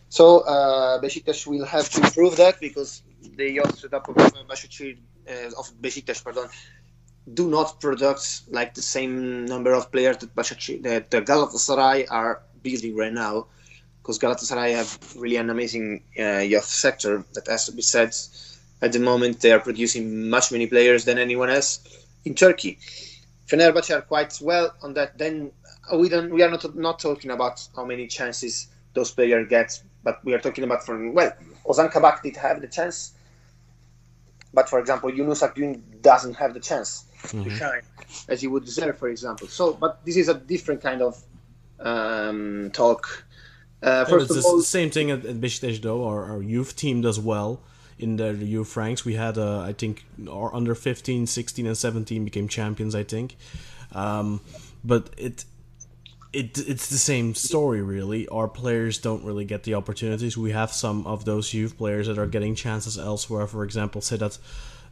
[0.08, 3.02] So uh, Besiktas will have to improve that because
[3.36, 4.98] the youth setup of Başakşehir,
[5.28, 6.48] uh, of Besiktas, pardon,
[7.32, 12.96] do not produce like the same number of players that that the Galatasaray are building
[12.96, 13.46] right now.
[14.02, 18.14] Because Galatasaray have really an amazing uh, youth sector that has to be said.
[18.82, 21.80] At the moment, they are producing much many players than anyone else
[22.24, 22.78] in Turkey.
[23.46, 25.16] Fenerbahce are quite well on that.
[25.16, 25.52] Then
[25.92, 26.30] we don't.
[26.32, 30.38] We are not not talking about how many chances those players get, but we are
[30.40, 31.32] talking about from well,
[31.66, 33.12] Ozan Kabak did have the chance,
[34.52, 37.82] but for example, Yunus Akgün doesn't have the chance to shine
[38.28, 39.48] as he would deserve, for example.
[39.48, 41.22] So, but this is a different kind of
[41.80, 43.24] um, talk.
[43.82, 46.04] Uh, first it's of all, s- same thing at, at Besiktas though.
[46.06, 47.60] Our, our youth team does well
[47.98, 49.04] in the youth ranks.
[49.04, 52.94] We had, uh, I think, our under 15, 16, and 17 became champions.
[52.94, 53.36] I think,
[53.92, 54.40] um,
[54.84, 55.44] but it.
[56.34, 58.26] It, it's the same story really.
[58.28, 60.36] Our players don't really get the opportunities.
[60.36, 63.46] We have some of those youth players that are getting chances elsewhere.
[63.46, 64.38] For example, Sedat,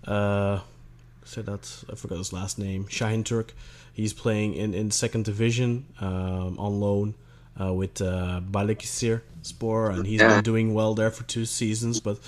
[0.06, 0.60] uh,
[1.24, 3.54] Sedat, I forgot his last name, Shahin Turk.
[3.92, 7.14] He's playing in, in second division um, on loan
[7.60, 12.00] uh, with uh, Balikesir Spor, and he's been doing well there for two seasons.
[12.00, 12.18] But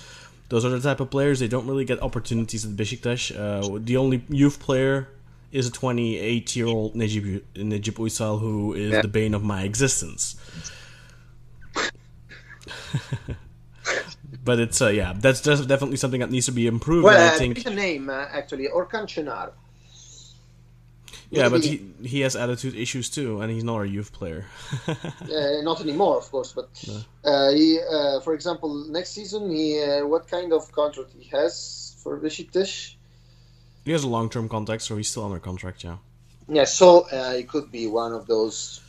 [0.49, 3.31] those are the type of players they don't really get opportunities at Besiktas.
[3.35, 5.07] Uh, the only youth player
[5.55, 9.01] is a 28 year old Necip Necip Uysal, who is Yeah.
[9.01, 10.35] the bane of my existence.
[14.43, 17.05] but it's uh, yeah, that's definitely something that needs to be improved.
[17.05, 19.51] well, I uh, think a name uh, actually, Orkan Çınar.
[21.31, 24.45] yeah, but he he has attitude issues too, and he's not a youth player.
[24.87, 26.69] Uh, not anymore, of course, but
[27.23, 31.95] uh, he, uh, for example, next season, he uh, what kind of contract he has
[32.03, 32.94] for Besiktas?
[33.85, 35.83] He has a long term contract, so he's still under contract.
[35.83, 35.97] Yeah,
[36.49, 38.81] Yeah, so uh, he could be one of those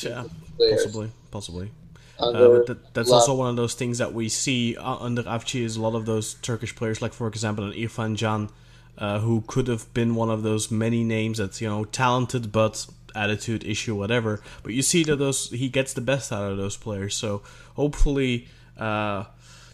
[0.00, 0.24] yeah,
[0.56, 0.84] players.
[0.84, 1.70] possibly, possibly.
[2.18, 5.62] Uh, but that, that's also one of those things that we see uh, under Avci
[5.62, 8.50] is a lot of those Turkish players, like for example, an Irfan Can,
[8.96, 12.86] uh, who could have been one of those many names that's you know talented but
[13.14, 14.40] attitude issue, whatever.
[14.62, 17.16] But you see that those he gets the best out of those players.
[17.16, 17.42] So
[17.74, 18.46] hopefully,
[18.78, 19.24] uh,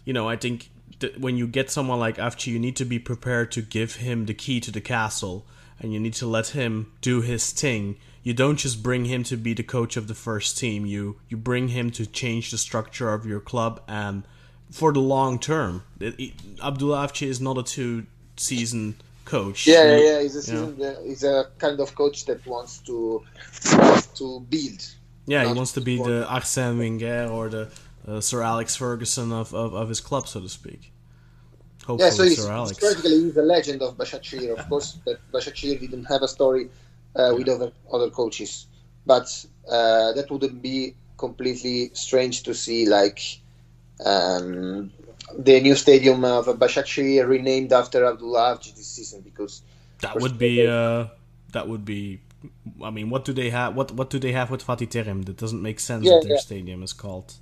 [0.05, 0.70] you know, I think
[1.18, 4.34] when you get someone like Avci, you need to be prepared to give him the
[4.34, 5.46] key to the castle,
[5.78, 9.36] and you need to let him do his thing you don't just bring him to
[9.36, 10.84] be the coach of the first team.
[10.84, 14.24] You you bring him to change the structure of your club and
[14.70, 15.82] for the long term.
[16.62, 19.66] Abdullah Avci is not a two season coach.
[19.66, 20.22] yeah, yeah, yeah.
[20.22, 23.24] He's a, season, he's a kind of coach that wants to
[24.16, 24.86] to build.
[25.26, 27.70] Yeah, he wants to be the Arsene Wenger or the
[28.07, 30.89] uh, Sir Alex Ferguson of, of, of his club, so to speak.
[31.87, 32.78] Hopefully, Yeah, so he's, Sir he's Alex.
[32.78, 34.51] practically he's a legend of Başakşehir.
[34.59, 36.68] Of course, that Başakşehir didn't have a story
[37.16, 38.66] uh, with other other coaches,
[39.07, 39.26] but
[39.68, 43.20] uh, that wouldn't be completely strange to see like
[44.05, 44.91] um,
[45.39, 49.62] the new stadium of Başakşehir renamed after Abdullah Avci this season because
[50.01, 51.07] That would be uh,
[51.53, 52.20] that would be.
[52.83, 53.76] I mean, what do they have?
[53.76, 55.24] What what do they have with Fatih Terim?
[55.26, 56.41] That doesn't make sense Yeah, that their yeah.
[56.41, 57.35] stadium is called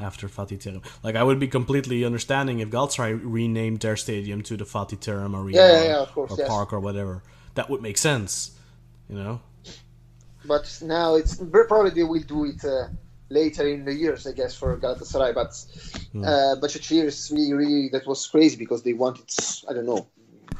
[0.00, 0.84] after Fatih Terim.
[1.02, 5.34] Like, I would be completely understanding if Galatasaray renamed their stadium to the Fatih Terim
[5.34, 6.48] Arena Yeah, yeah, or, yeah, of course, or yes.
[6.48, 7.22] park or whatever.
[7.54, 8.52] That would make sense,
[9.08, 9.40] you know.
[10.44, 11.36] but now it's
[11.68, 12.88] probably they will do it uh,
[13.28, 15.34] later in the years, I guess, for Galatasaray.
[15.34, 15.50] But
[16.14, 16.24] mm.
[16.26, 19.24] uh, Başakşehir is really, really that was crazy because they wanted.
[19.68, 20.06] I don't know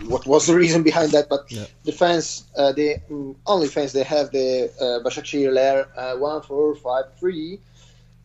[0.09, 1.67] what was the reason behind that, but yeah.
[1.85, 6.43] the fans, uh, the um, only fans they have the uh, Başakşehir Lair uh, one
[6.43, 7.61] four five three,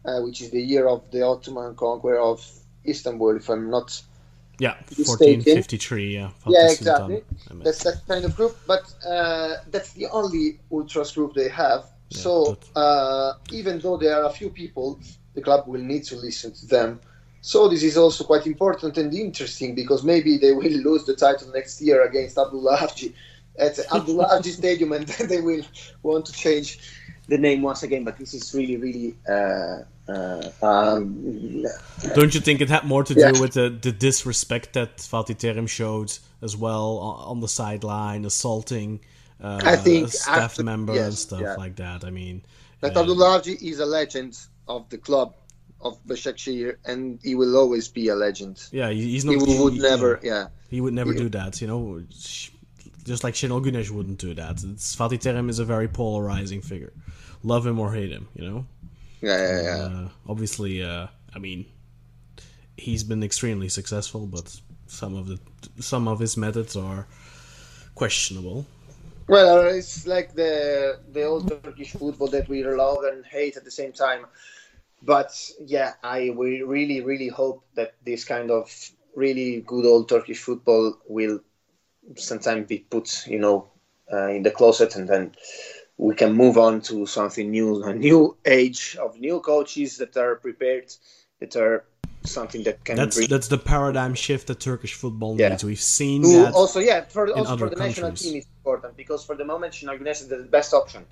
[0.06, 2.46] uh, which is the year of the Ottoman conquer of
[2.86, 4.02] Istanbul, if I'm not.
[4.60, 4.76] Yeah,
[5.06, 6.16] fourteen fifty three.
[6.16, 7.24] Yeah, yeah, exactly.
[7.64, 11.86] That's that kind of group, but uh, that's the only ultras group they have.
[12.10, 15.00] Yeah, so uh, even though there are a few people,
[15.36, 17.00] the club will need to listen to them.
[17.42, 21.52] So this is also quite important and interesting because maybe they will lose the title
[21.54, 23.14] next year against Abdullah Avcı
[23.60, 25.64] at Abdullah Avcı Stadium, and they will
[26.04, 26.80] want to change
[27.28, 28.04] the name once again.
[28.04, 29.16] But this is really, really.
[29.28, 31.66] Uh, uh, um,
[32.16, 33.32] Don't you think it had more to do yeah.
[33.32, 39.02] with the, the disrespect that Fatih Terim showed as well on the sideline, assaulting
[39.42, 41.56] uh, I think staff after, member yes, and stuff yeah.
[41.56, 42.04] like that?
[42.04, 42.42] I mean,
[42.82, 45.34] but uh, Abdullah Avcı is a legend of the club
[45.82, 48.68] of Başakşehir, and he will always be a legend.
[48.72, 49.36] Yeah, he's not.
[49.48, 50.20] He would he, never.
[50.24, 51.62] Yeah, he would never he, do that.
[51.62, 52.02] You know,
[53.08, 54.64] just like Şenol Güneş wouldn't do that.
[54.64, 56.94] It's, Fatih Terim is a very polarizing figure.
[57.44, 58.66] Love him or hate him, you know.
[59.22, 59.86] Yeah, yeah, yeah.
[59.86, 61.66] Uh, obviously, uh, I mean,
[62.78, 65.40] he's been extremely successful, but some of the
[65.80, 67.08] some of his methods are
[67.96, 68.66] questionable.
[69.28, 73.72] Well, it's like the the old Turkish football that we love and hate at the
[73.72, 74.26] same time.
[75.02, 75.32] But
[75.66, 78.72] yeah, I we really really hope that this kind of
[79.16, 81.40] really good old Turkish football will
[82.16, 83.70] sometime be put, you know,
[84.12, 85.32] uh, in the closet, and then
[85.98, 90.36] we can move on to something new, a new age of new coaches that are
[90.36, 90.94] prepared,
[91.40, 91.86] that are
[92.24, 92.96] something that can.
[92.96, 93.28] That's bring...
[93.28, 95.50] that's the paradigm shift that Turkish football yeah.
[95.50, 95.64] needs.
[95.64, 96.54] We've seen Who that.
[96.54, 97.98] Also, yeah, for also for the countries.
[97.98, 101.06] national team, it's important because for the moment, Şenol Güneş is the best option,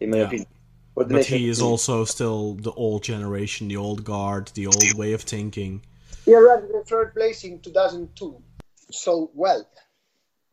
[0.00, 0.24] in my yeah.
[0.24, 0.48] opinion.
[0.94, 1.66] But he is team.
[1.66, 5.80] also still the old generation, the old guard, the old way of thinking.
[6.26, 6.60] Yeah, right.
[6.68, 8.42] The third place in 2002.
[8.90, 9.66] So well,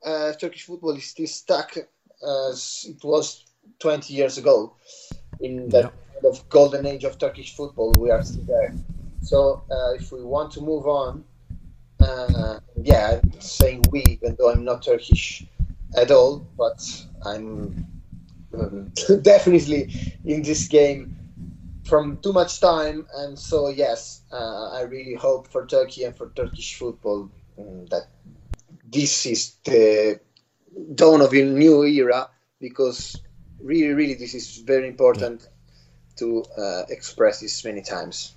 [0.06, 3.46] uh, Turkish football is still stuck as it was
[3.80, 4.76] 20 years ago
[5.40, 7.94] in that kind of golden age of Turkish football.
[7.94, 8.74] We are still there.
[9.22, 11.24] So uh, if we want to move on,
[12.00, 15.46] uh, yeah, I'm saying we, even though I'm not Turkish
[15.96, 17.86] at all, but I'm
[18.54, 18.92] um,
[19.22, 21.16] definitely in this game
[21.84, 23.08] from too much time.
[23.16, 28.08] And so, yes, uh, I really hope for Turkey and for Turkish football um, that
[28.92, 30.20] this is the
[30.96, 32.30] dawn of a new era
[32.60, 33.20] because
[33.62, 35.48] really, really, this is very important yeah.
[36.18, 38.34] to uh, express this many times.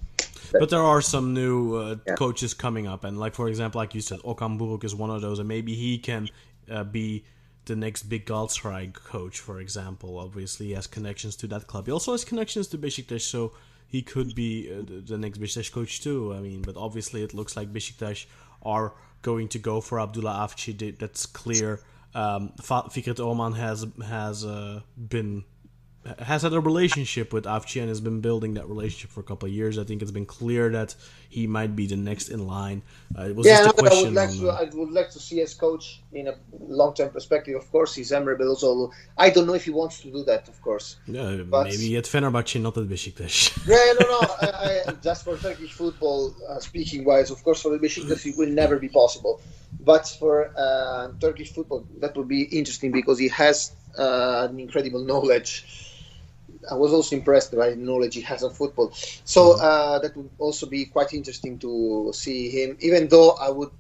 [0.53, 2.15] But there are some new uh, yeah.
[2.15, 5.23] coaches coming up, and like for example, like you said, Okan Buruk is one of
[5.23, 6.29] those, and maybe he can
[6.71, 7.25] uh, be
[7.65, 10.19] the next big Galatasaray coach, for example.
[10.19, 11.87] Obviously, he has connections to that club.
[11.87, 13.53] He also has connections to Besiktas, so
[13.87, 16.35] he could be uh, the next Besiktas coach too.
[16.35, 18.27] I mean, but obviously, it looks like Besiktas
[18.63, 18.93] are
[19.23, 20.99] going to go for Abdullah Avcı.
[20.99, 21.81] That's clear.
[22.15, 25.45] Um, Fikret Orman has has uh, been
[26.19, 29.49] has had a relationship with Avcı and has been building that relationship for a couple
[29.49, 29.79] of years.
[29.79, 30.97] I think it's been clear that
[31.29, 32.83] he might be the next in line.
[33.17, 33.99] Uh, it was yeah, just a question.
[33.99, 37.11] I would, like to, I would like to see as coach in a long term
[37.11, 37.55] perspective.
[37.57, 38.49] Of course, he's admirable.
[38.49, 40.49] Also, I don't know if he wants to do that.
[40.49, 43.35] Of course, yeah, but, maybe at Fenerbahce, not at Besiktas.
[43.67, 44.21] yeah, no, no.
[44.43, 48.37] I, I, just for Turkish football, uh, speaking wise, of course, for the Besiktas, it
[48.37, 49.41] will never be possible.
[49.81, 55.05] But for uh, Turkish football, that would be interesting because he has uh, an incredible
[55.11, 55.92] knowledge
[56.71, 58.93] I was also impressed by the knowledge he has of football.
[59.25, 59.65] So mm-hmm.
[59.65, 63.71] uh, that would also be quite interesting to see him, even though I would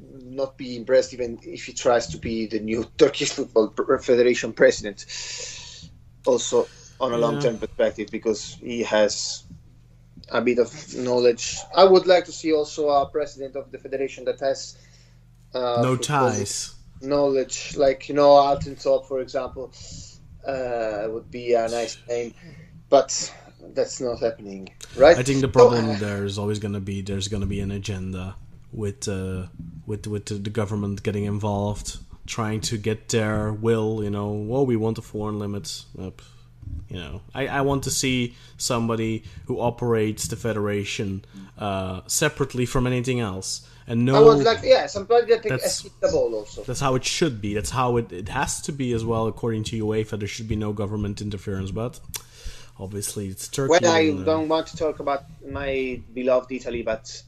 [0.00, 5.06] not be impressed even if he tries to be the new Turkish Football Federation president.
[6.26, 6.68] Also,
[7.00, 7.20] on a yeah.
[7.20, 9.44] long term perspective, because he has
[10.30, 11.56] a bit of knowledge.
[11.74, 14.76] I would like to see also a president of the federation that has
[15.54, 19.72] uh, no ties knowledge, like you know Altıntop, for example
[20.46, 22.34] uh, would be a nice name,
[22.88, 23.32] but
[23.74, 25.16] that's not happening, right?
[25.16, 27.60] I think the problem so, there is always going to be there's going to be
[27.60, 28.36] an agenda
[28.72, 29.46] with uh,
[29.86, 34.02] with with the government getting involved, trying to get their will.
[34.02, 35.86] You know, well, we want the foreign limits.
[36.00, 36.22] Up.
[36.90, 41.24] You know, I, I want to see somebody who operates the federation
[41.58, 44.16] uh, separately from anything else and no.
[44.16, 46.62] I was like, yeah, somebody that that's, the ball also.
[46.62, 47.54] That's how it should be.
[47.54, 50.18] That's how it, it has to be as well, according to UEFA.
[50.18, 51.98] There should be no government interference, but
[52.78, 53.70] obviously it's Turkey.
[53.70, 57.22] Well, I and, uh, don't want to talk about my beloved Italy, but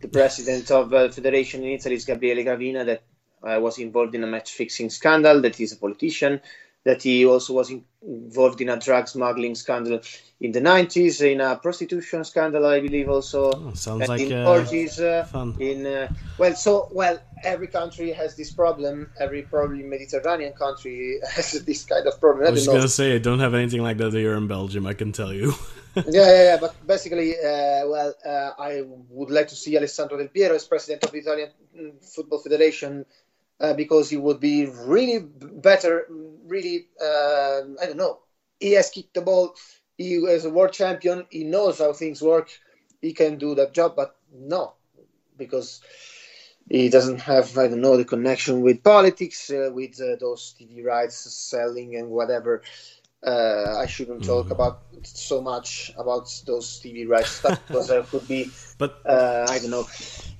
[0.00, 3.02] the president of the uh, federation in Italy is Gabriele Gravina, that
[3.42, 5.42] uh, was involved in a match fixing scandal.
[5.42, 6.40] That he's a politician.
[6.86, 10.00] That he also was involved in a drug smuggling scandal
[10.40, 13.50] in the 90s, in a prostitution scandal, I believe, also.
[13.50, 15.56] Oh, sounds like in uh, orgies, uh, fun.
[15.58, 16.08] in uh,
[16.38, 19.10] well, so well, every country has this problem.
[19.18, 22.44] Every probably Mediterranean country has this kind of problem.
[22.44, 24.86] I I was gonna say, I don't have anything like that here in Belgium.
[24.86, 25.54] I can tell you.
[25.96, 26.58] yeah, yeah, yeah.
[26.60, 31.02] But basically, uh, well, uh, I would like to see Alessandro Del Piero as president
[31.02, 33.06] of the Italian mm, Football Federation
[33.60, 36.06] uh, because he would be really b- better.
[36.46, 38.20] Really, uh, I don't know.
[38.60, 39.54] He has kicked the ball.
[39.98, 41.26] He is a world champion.
[41.30, 42.50] He knows how things work.
[43.02, 44.74] He can do that job, but no,
[45.36, 45.80] because
[46.68, 50.82] he doesn't have, I don't know, the connection with politics, uh, with uh, those TV
[50.82, 52.62] rights selling and whatever.
[53.26, 58.28] Uh, I shouldn't talk about so much about those TV rights stuff because there could
[58.28, 59.88] be, but uh, I don't know,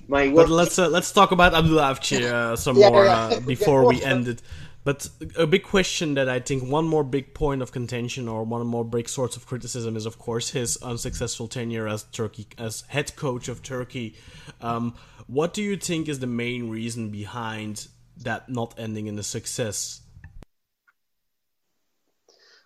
[0.07, 3.29] my but let's uh, let's talk about Abdullah Avci uh, some Yeah, more yeah, uh,
[3.29, 3.39] yeah.
[3.39, 4.41] before Yeah, we end it.
[4.87, 8.65] But a big question that I think one more big point of contention or one
[8.65, 13.13] more big source of criticism is, of course, his unsuccessful tenure as Turkey as head
[13.17, 14.15] coach of Turkey.
[14.61, 14.95] Um,
[15.27, 17.89] what do you think is the main reason behind
[18.23, 19.99] that not ending in a success?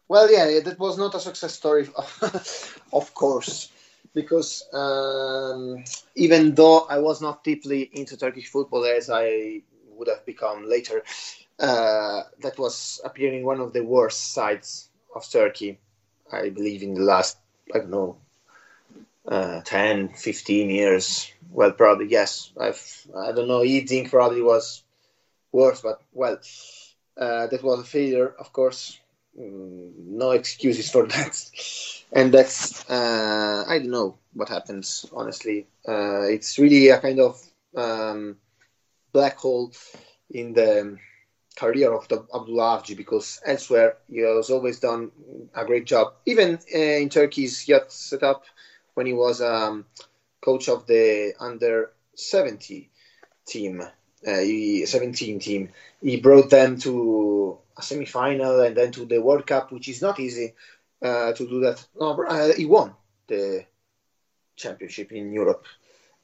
[0.08, 1.90] Well, yeah, that was not a success story,
[2.94, 3.72] of course,
[4.14, 9.64] because um, even though I was not deeply into Turkish football as I
[9.98, 11.04] would have become later,
[11.62, 15.80] uh, that was appearing one of the worst sides of Turkey,
[16.32, 17.38] I believe, in the last,
[17.74, 18.18] I don't know,
[19.28, 21.32] uh, 10, 15 years.
[21.52, 22.52] Well, probably, yes.
[22.60, 24.84] I've, I don't know, eating probably was
[25.52, 26.38] worse, but well,
[27.18, 29.00] uh, that was a failure, of course.
[29.40, 31.38] Mm, no excuses for that.
[32.12, 35.68] And that's, uh, I don't know what happens, honestly.
[35.88, 37.42] Uh, it's really a kind of
[37.76, 38.38] um,
[39.14, 39.72] black hole
[40.30, 40.98] in the
[41.56, 45.12] career of the Abdullah Avci because elsewhere he has always done
[45.54, 46.14] a great job.
[46.26, 48.46] Even uh, in Turkey's youth setup,
[48.94, 49.86] when he was um,
[50.42, 52.90] coach of the under 70
[53.46, 55.70] team, uh, he, 17 team,
[56.02, 60.02] he brought them to a semi final and then to the World Cup, which is
[60.02, 60.54] not easy
[61.02, 61.86] uh, to do that.
[62.00, 62.94] No, uh, he won
[63.28, 63.66] the
[64.56, 65.66] championship in Europe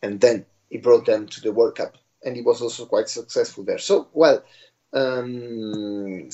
[0.02, 3.64] and then he brought them to the World Cup and he was also quite successful
[3.64, 3.78] there.
[3.78, 4.44] So, well,
[4.94, 6.30] um,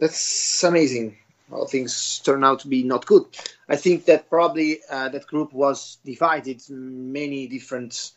[0.00, 1.16] that's amazing
[1.50, 3.24] how things turn out to be not good.
[3.68, 8.12] I think that probably uh, that group was divided many different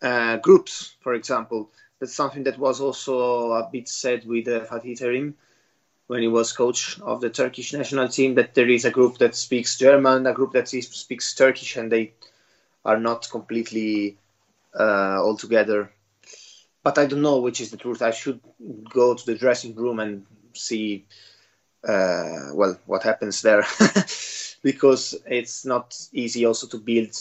[0.00, 0.94] uh, groups.
[1.00, 5.34] For example, that's something that was also a bit said with uh, Fatih Terim
[6.08, 8.34] when he was coach of the Turkish national team.
[8.34, 12.12] That there is a group that speaks German, a group that speaks Turkish, and they
[12.84, 14.18] are not completely
[14.78, 15.92] uh, all together
[16.82, 18.02] but I don't know which is the truth.
[18.02, 18.40] I should
[18.92, 20.24] go to the dressing room and
[20.54, 21.04] see,
[21.86, 23.64] uh, well, what happens there,
[24.62, 27.14] because it's not easy also to build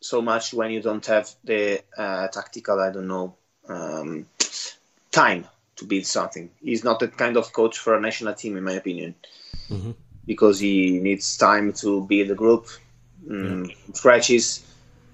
[0.00, 3.34] so much when you don't have the uh, tactical, I don't know,
[3.68, 4.26] um,
[5.12, 5.46] time
[5.76, 6.50] to build something.
[6.62, 9.14] He's not the kind of coach for a national team, in my opinion,
[9.70, 9.94] Mhm.
[10.26, 12.66] because he needs time to build a group,
[13.30, 14.62] um, scratches,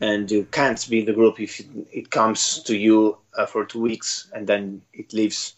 [0.04, 1.60] and you can't build a group if
[1.92, 5.54] it, comes to you uh, for two weeks and then it leaves.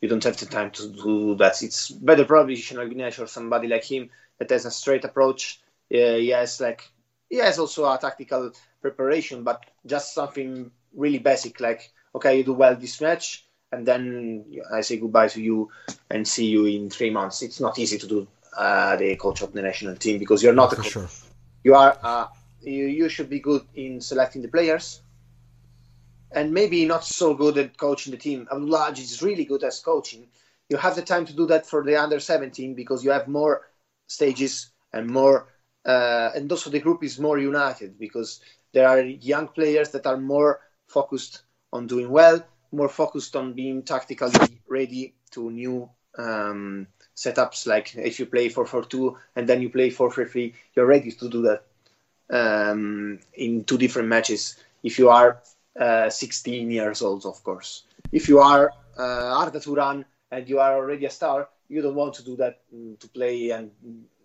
[0.00, 1.62] You don't have the time to do that.
[1.62, 5.60] It's better probably Şenol Güneş or somebody like him that has a straight approach.
[5.92, 6.82] Uh, he has like
[7.28, 12.54] he has also a tactical preparation, but just something really basic like okay, you do
[12.54, 15.70] well this match, and then I say goodbye to you
[16.08, 17.42] and see you in three months.
[17.42, 18.26] It's not easy to do
[18.56, 21.08] uh, the coach of the national team because you're not a coach sure.
[21.62, 22.26] you are uh,
[22.62, 25.02] you, you should be good in selecting the players.
[26.32, 28.46] And maybe not so good at coaching the team.
[28.52, 30.28] Abdullah is really good at coaching.
[30.68, 33.62] You have the time to do that for the under 17 because you have more
[34.06, 35.48] stages and more
[35.84, 38.40] uh, and also the group is more united because
[38.72, 41.42] there are young players that are more focused
[41.72, 45.88] on doing well more focused on being tactically ready to new
[46.18, 46.86] um,
[47.16, 47.66] setups.
[47.66, 51.64] Like if you play 4-4-2 and then you play 4-3-3 you're ready to do that
[52.30, 54.56] um, in two different matches.
[54.82, 55.40] If you are
[55.78, 57.84] uh, 16 years old of course.
[58.12, 62.14] If you are uh, Arda Turan and you are already a star you don't want
[62.14, 63.70] to do that mm, to play and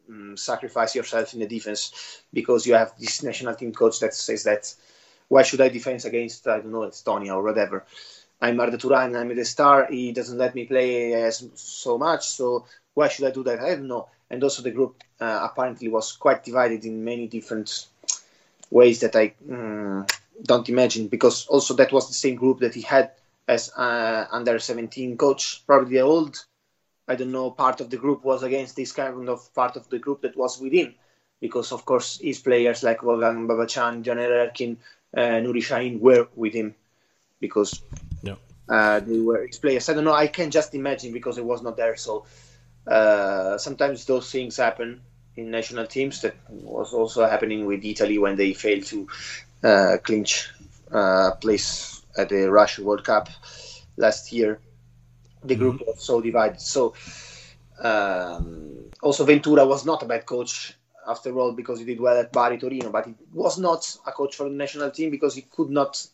[0.10, 4.44] mm, sacrifice yourself in the defense because you have this national team coach that says
[4.44, 4.74] that
[5.28, 7.86] why should I defend against I don't know Estonia or whatever?
[8.42, 12.66] I'm Arda Turan I'm the star he doesn't let me play as so much so
[12.96, 13.60] why should I do that?
[13.60, 14.08] I don't know.
[14.30, 17.88] And also the group uh, apparently was quite divided in many different
[18.72, 20.10] ways that I mm,
[20.44, 23.12] don't imagine because also that was the same group that he had
[23.48, 26.44] as uh, under 17 coach probably the old
[27.08, 30.00] I don't know, part of the group was against this kind of part of the
[30.00, 30.94] group that was with him.
[31.42, 34.78] Because, of course, his players like Volkan Babacan, Caner Erkin,
[35.16, 36.76] uh, Nuri Sahin were with him
[37.40, 37.82] because
[38.22, 38.36] Yeah.
[38.70, 39.90] uh, they were his players.
[39.90, 40.14] I don't know.
[40.14, 41.96] I can just imagine because it was not there.
[41.96, 42.26] So
[42.88, 45.02] uh, sometimes those things happen
[45.36, 46.22] in national teams.
[46.22, 49.08] That was also happening with Italy when they failed to
[49.64, 50.50] uh, clinch
[50.92, 53.30] uh, place at the Russia World Cup
[53.98, 54.60] last year.
[55.44, 56.62] The group was so divided.
[56.62, 56.94] So
[57.80, 60.74] um, also Ventura was not a bad coach
[61.08, 64.36] after all because he did well at Bari Torino, but he was not a coach
[64.36, 66.06] for the national team because he could not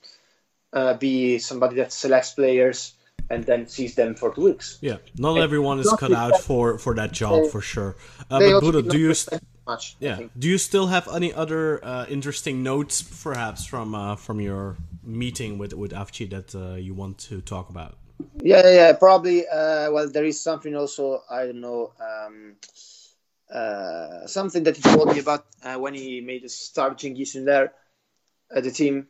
[0.73, 2.93] uh, be somebody that selects players
[3.31, 4.77] and then sees them for two weeks.
[4.81, 7.61] Yeah, not And everyone is not cut out that- for for that job They- for
[7.61, 7.91] sure.
[8.29, 9.13] Uh, but also Buddha, do you?
[9.13, 9.95] spend much?
[9.99, 10.17] Yeah.
[10.41, 15.51] Do you still have any other uh, interesting notes, perhaps from uh, from your meeting
[15.61, 17.93] with with Avci that uh, you want to talk about?
[18.43, 19.39] Yeah, yeah, yeah, probably.
[19.47, 21.23] Uh, well, there is something also.
[21.29, 21.93] I don't know.
[22.09, 22.35] Um,
[23.59, 27.69] uh, something that he told me about uh, when he made a start Cengiz Ünder
[28.55, 29.07] at the team.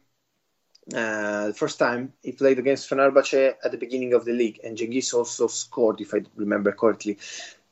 [0.93, 4.77] Uh, the first time he played against Fenerbahce at the beginning of the league, and
[4.77, 7.17] Cengiz also scored, if I remember correctly,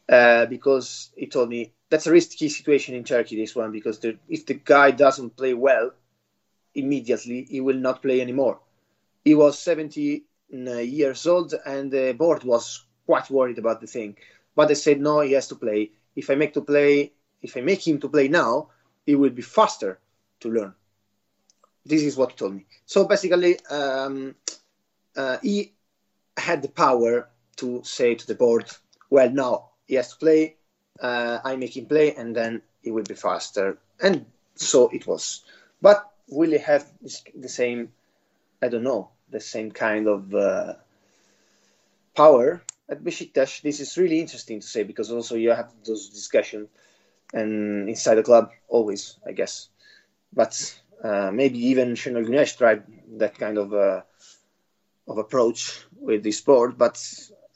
[0.07, 3.35] uh, because he told me that's a risky situation in Turkey.
[3.35, 5.91] This one because the, if the guy doesn't play well,
[6.75, 8.59] immediately he will not play anymore.
[9.25, 14.15] He was 70 uh, years old, and the board was quite worried about the thing.
[14.55, 15.91] But they said no, he has to play.
[16.15, 17.11] If I make to play,
[17.41, 18.69] if I make him to play now,
[19.05, 19.99] he will be faster
[20.41, 20.73] to learn.
[21.89, 22.65] This is what he told me.
[22.85, 24.35] So basically, um,
[25.17, 25.73] uh, he
[26.37, 27.27] had the power
[27.57, 28.65] to say to the board,
[29.09, 29.53] "Well, now
[29.87, 30.55] he has to play.
[30.99, 34.25] Uh, I make him play, and then he will be faster." And
[34.55, 35.43] so it was.
[35.81, 36.85] But will he have
[37.35, 37.91] the same?
[38.61, 40.73] I don't know the same kind of uh,
[42.15, 43.61] power at Besiktas.
[43.61, 46.67] This is really interesting to say because also you have those discussions
[47.33, 49.69] and inside the club always, I guess.
[50.33, 50.53] But
[51.03, 52.83] uh, maybe even Şenol Güneş tried
[53.19, 54.01] that kind of uh,
[55.07, 56.97] of approach with this sport, but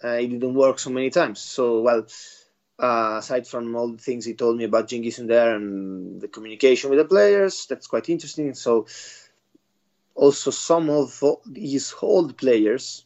[0.04, 1.40] uh, it didn't work so many times.
[1.40, 2.06] So well.
[2.80, 6.90] Uh, aside from all the things he told me about Cengiz Ünder and the communication
[6.90, 8.56] with the players, that's quite interesting.
[8.56, 8.88] So
[10.16, 11.24] also some of
[11.56, 13.06] his old players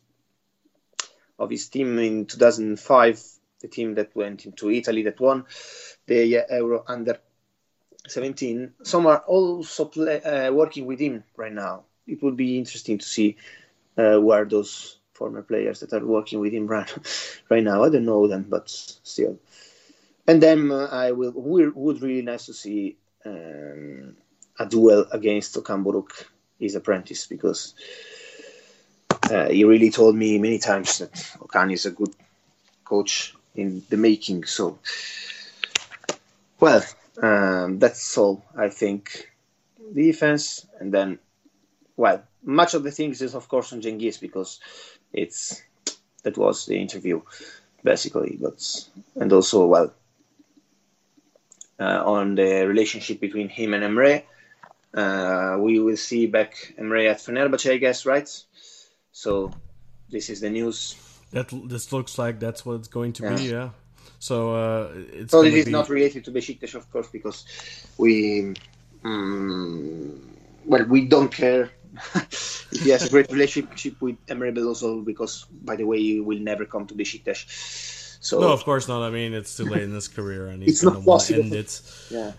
[1.37, 3.21] of his team in 2005,
[3.59, 5.45] the team that went into Italy that won
[6.05, 7.19] the Euro under
[8.07, 11.83] 17, some are also play, uh, working with him right now.
[12.05, 13.37] It would be interesting to see
[13.97, 16.91] uh, where those former players that are working with him right,
[17.49, 17.83] right now.
[17.83, 19.39] I don't know them, but still.
[20.27, 24.15] And then uh, I will would really nice to see um,
[24.59, 26.25] a duel against Okan Buruk
[26.59, 27.75] his apprentice because
[29.31, 32.13] uh, he really told me many times that Okan is a good
[32.83, 34.45] coach in the making.
[34.45, 34.79] So,
[36.59, 36.83] well,
[37.21, 39.31] um, that's all I think.
[39.93, 41.19] Defense, and then,
[41.95, 44.59] well, much of the things is of course on Cengiz because
[45.13, 45.61] it's
[46.23, 47.21] that was the interview
[47.83, 48.61] basically, but
[49.15, 49.93] and also well
[51.79, 54.23] uh, on the relationship between him and Emre.
[54.93, 58.29] Uh, we will see back Emre at Fenerbahce, I guess, right?
[59.11, 59.51] So
[60.09, 60.95] this is the news.
[61.31, 63.35] That this looks like that's what it's going to Yeah.
[63.35, 63.43] be.
[63.43, 63.69] Yeah.
[64.19, 65.31] So uh, it's.
[65.31, 67.45] So this is be- not related to Besiktas, of course, because
[67.97, 68.53] we,
[69.03, 70.35] um,
[70.65, 71.69] well, we don't care
[72.15, 76.39] if he has a great relationship with Emre Belözoğlu because, by the way, he will
[76.39, 77.45] never come to Besiktas.
[78.19, 79.01] So No, of course not.
[79.03, 81.35] I mean, it's too late in his career, and he's It's not gonna want to
[81.35, 81.81] end it.
[82.09, 82.31] yeah,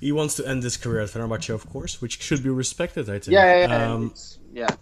[0.00, 3.08] He wants to end his career at Fenerbahce, of course, which should be respected.
[3.08, 3.34] I think.
[3.34, 3.92] yeah, yeah, yeah.
[3.94, 4.14] Um,
[4.52, 4.74] yeah.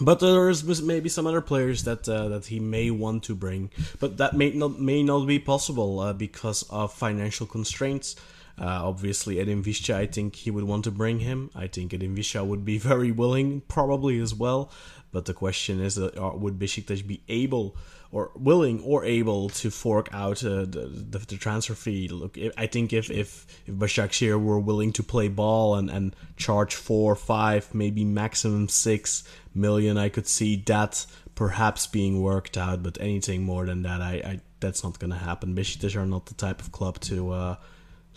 [0.00, 3.70] But there is maybe some other players that uh, that he may want to bring,
[4.00, 8.16] but that may not may not be possible uh, because of financial constraints.
[8.58, 11.50] Uh, obviously, Edin Visca, I think he would want to bring him.
[11.54, 14.70] I think Edin Visca would be very willing, probably as well.
[15.10, 17.76] But the question is, uh, would Besiktas be able
[18.12, 22.08] or willing or able to fork out uh, the, the the transfer fee?
[22.08, 26.74] Look, I think if if if Başakşehir were willing to play ball and and charge
[26.74, 29.24] four, five, maybe maximum six
[29.54, 32.82] million, I could see that perhaps being worked out.
[32.82, 35.56] But anything more than that, I, I that's not going to happen.
[35.56, 37.30] Besiktas are not the type of club to.
[37.30, 37.56] Uh,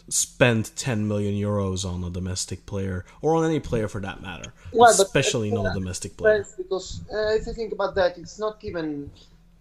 [0.07, 4.53] spend 10 million euros on a domestic player or on any player for that matter
[4.72, 8.63] Well, especially not a domestic player because uh, if you think about that, it's not
[8.63, 9.09] even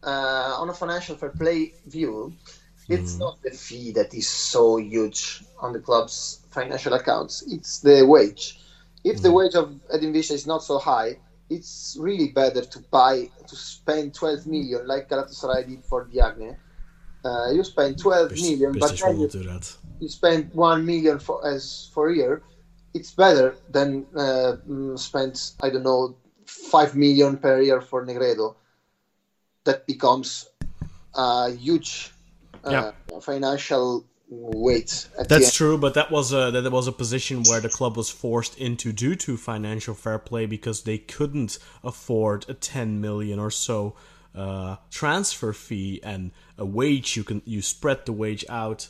[0.04, 2.32] uh, on a financial fair play view.
[2.88, 7.42] It's not the fee that is so huge on the club's financial accounts.
[7.48, 8.60] It's the wage.
[9.04, 11.16] If the wage of Edin Visca is not so high,
[11.48, 16.56] it's really better to buy to spend 12 million like Galatasaray did for Diagne.
[17.24, 19.76] Uh, you spend 12 Beş- million, but then you, do that.
[20.00, 22.42] you spend 1 million for as for a year.
[22.92, 26.16] It's better than uh, mm, spend I don't know
[26.46, 28.56] 5 million per year for Negredo.
[29.64, 30.48] That becomes
[31.14, 32.12] a huge
[32.64, 33.20] uh, Yeah.
[33.20, 35.08] financial weight.
[35.18, 38.10] At That's true, but that was a that was a position where the club was
[38.10, 43.50] forced into due to financial fair play because they couldn't afford a 10 million or
[43.50, 43.94] so
[44.34, 47.16] uh, transfer fee and a wage.
[47.16, 48.88] You can you spread the wage out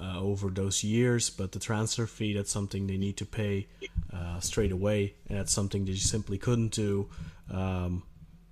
[0.00, 3.68] uh, over those years, but the transfer fee that's something they need to pay
[4.12, 7.08] uh, straight away, and that's something they simply couldn't do.
[7.50, 8.02] Um,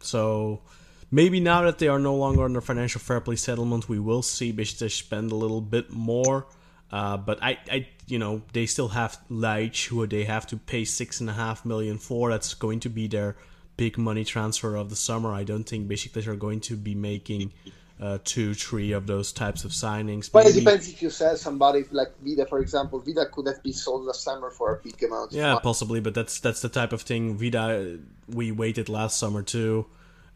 [0.00, 0.62] so
[1.10, 4.52] maybe now that they are no longer under financial fair play settlement, we will see
[4.52, 6.46] Besiktas spend a little bit more.
[6.90, 10.84] Uh, but I, I, you know, they still have Ljajic, who they have to pay
[10.84, 12.30] six and a half million for.
[12.30, 13.36] That's going to be their
[13.76, 15.32] big money transfer of the summer.
[15.32, 17.52] I don't think Besiktas are going to be making
[18.00, 20.32] uh, two, three of those types of signings.
[20.32, 23.00] Well, it depends if you sell somebody like Vida, for example.
[23.00, 25.32] Vida could have been sold last summer for a big amount.
[25.32, 27.36] Yeah, possibly, but that's that's the type of thing.
[27.36, 27.98] Vida,
[28.28, 29.86] we waited last summer too.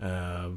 [0.02, 0.50] Uh,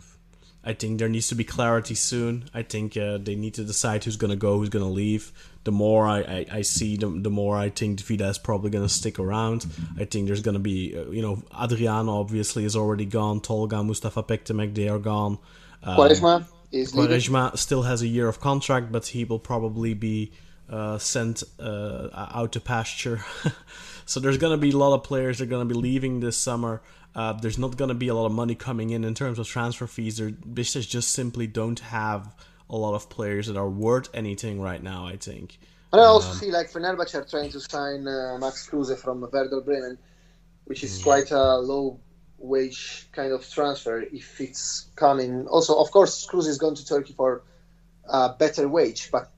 [0.68, 2.50] I think there needs to be clarity soon.
[2.54, 5.32] I think uh, they need to decide who's gonna go, who's gonna leave.
[5.64, 8.90] The more I, I, I see, the, the more I think Vida is probably gonna
[8.90, 9.68] stick around.
[10.00, 13.42] I think there's gonna be, uh, you know, Adriano obviously is already gone.
[13.42, 15.38] Tolga, Mustafa Pektemek, they are gone.
[15.84, 17.56] Um, Quaresma is leaving.
[17.56, 20.32] Still has a year of contract, but he will probably be
[20.70, 23.24] uh, sent uh, out to pasture.
[24.06, 26.20] so there's going to be a lot of players that are going to be leaving
[26.20, 26.82] this summer.
[27.16, 29.48] Uh, there's not going to be a lot of money coming in in terms of
[29.48, 30.18] transfer fees.
[30.18, 32.36] There, Besiktas just simply don't have
[32.70, 35.08] a lot of players that are worth anything right now.
[35.08, 35.58] I think.
[35.94, 39.62] And I also see like Fenerbahce are trying to sign uh, Max Kruse from Werder
[39.62, 39.98] Bremen,
[40.66, 42.02] which is quite a low
[42.38, 45.48] wage kind of transfer if it's coming.
[45.48, 47.44] Also, of course, Kruse is going to Turkey for
[48.10, 49.32] a better wage, but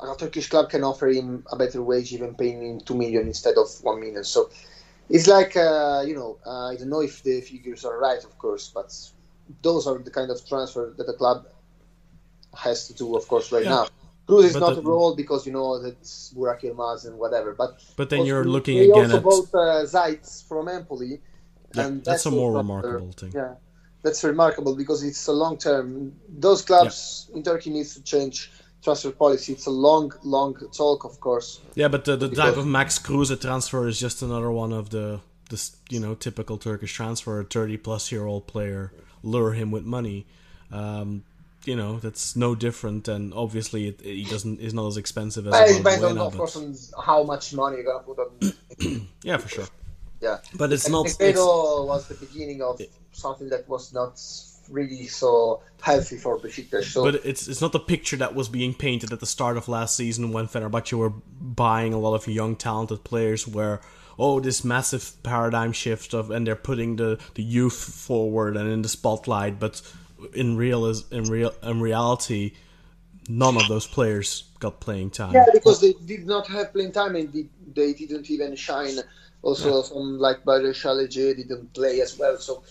[0.00, 3.56] a Turkish club can offer him a better wage, even paying him two million instead
[3.56, 4.24] of one million.
[4.24, 4.50] So
[5.08, 8.36] it's like uh, you know, uh, I don't know if the figures are right, of
[8.38, 8.92] course, but
[9.62, 11.46] those are the kind of transfer that the club
[12.54, 13.70] has to do, of course, right Yeah.
[13.70, 13.86] now.
[14.26, 17.52] Kruse is But not the- a role because you know that's Burak Yilmaz and whatever.
[17.54, 21.20] But But then also, you're looking they again also at bought uh, Zajc from Empoli,
[21.74, 23.32] Yeah, and that's a more uh, remarkable thing.
[23.34, 23.54] Yeah,
[24.02, 26.12] that's remarkable because it's a long term.
[26.28, 28.50] Those clubs in Turkey needs to change
[28.82, 29.52] transfer policy.
[29.52, 31.60] It's a long, long talk, of course.
[31.74, 35.20] Yeah, but the, the type of Max Kruse transfer is just another one of the
[35.50, 37.40] this you know typical Turkish transfer.
[37.40, 38.92] A thirty plus year old player,
[39.22, 40.26] lure him with money.
[40.70, 41.24] Um,
[41.66, 45.52] you know that's no different and obviously it, he doesn't is not as expensive as
[45.52, 49.08] But it depends on, of course, on how much money you're gonna put on.
[49.22, 49.66] yeah, for sure.
[50.20, 51.06] Yeah, But it's And not.
[51.06, 52.80] It's, Negredo was the beginning of
[53.12, 54.18] something that was not
[54.70, 56.84] really so healthy for Besiktas.
[56.84, 59.68] So but it's it's not the picture that was being painted at the start of
[59.68, 63.80] last season when Fenerbahce were buying a lot of young talented players where
[64.18, 68.82] oh this massive paradigm shift of and they're putting the, the youth forward and in
[68.82, 69.82] the spotlight but
[70.32, 72.52] in real is in real in reality
[73.28, 75.34] none of those players got playing time.
[75.34, 78.98] Yeah, because they did not have playing time and they, they didn't even shine.
[79.42, 82.36] Also, some like Bayer Chaleje didn't play as well.
[82.38, 82.64] So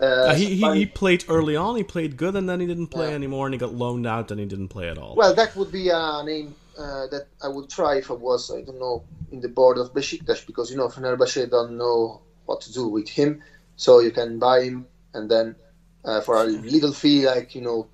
[0.00, 2.88] uh, Uh, he, he, he played early on, he played good, and then he didn't
[2.88, 5.14] play anymore, and he got loaned out, and he didn't play at all.
[5.14, 8.62] well, that would be a name uh, that I would try if I was, I
[8.62, 12.72] don't know, in the board of Besiktas because you know Fenerbahce don't know what to
[12.72, 13.42] do with him,
[13.76, 15.56] so you can buy him and then
[16.04, 17.88] uh, for a little fee, like you know,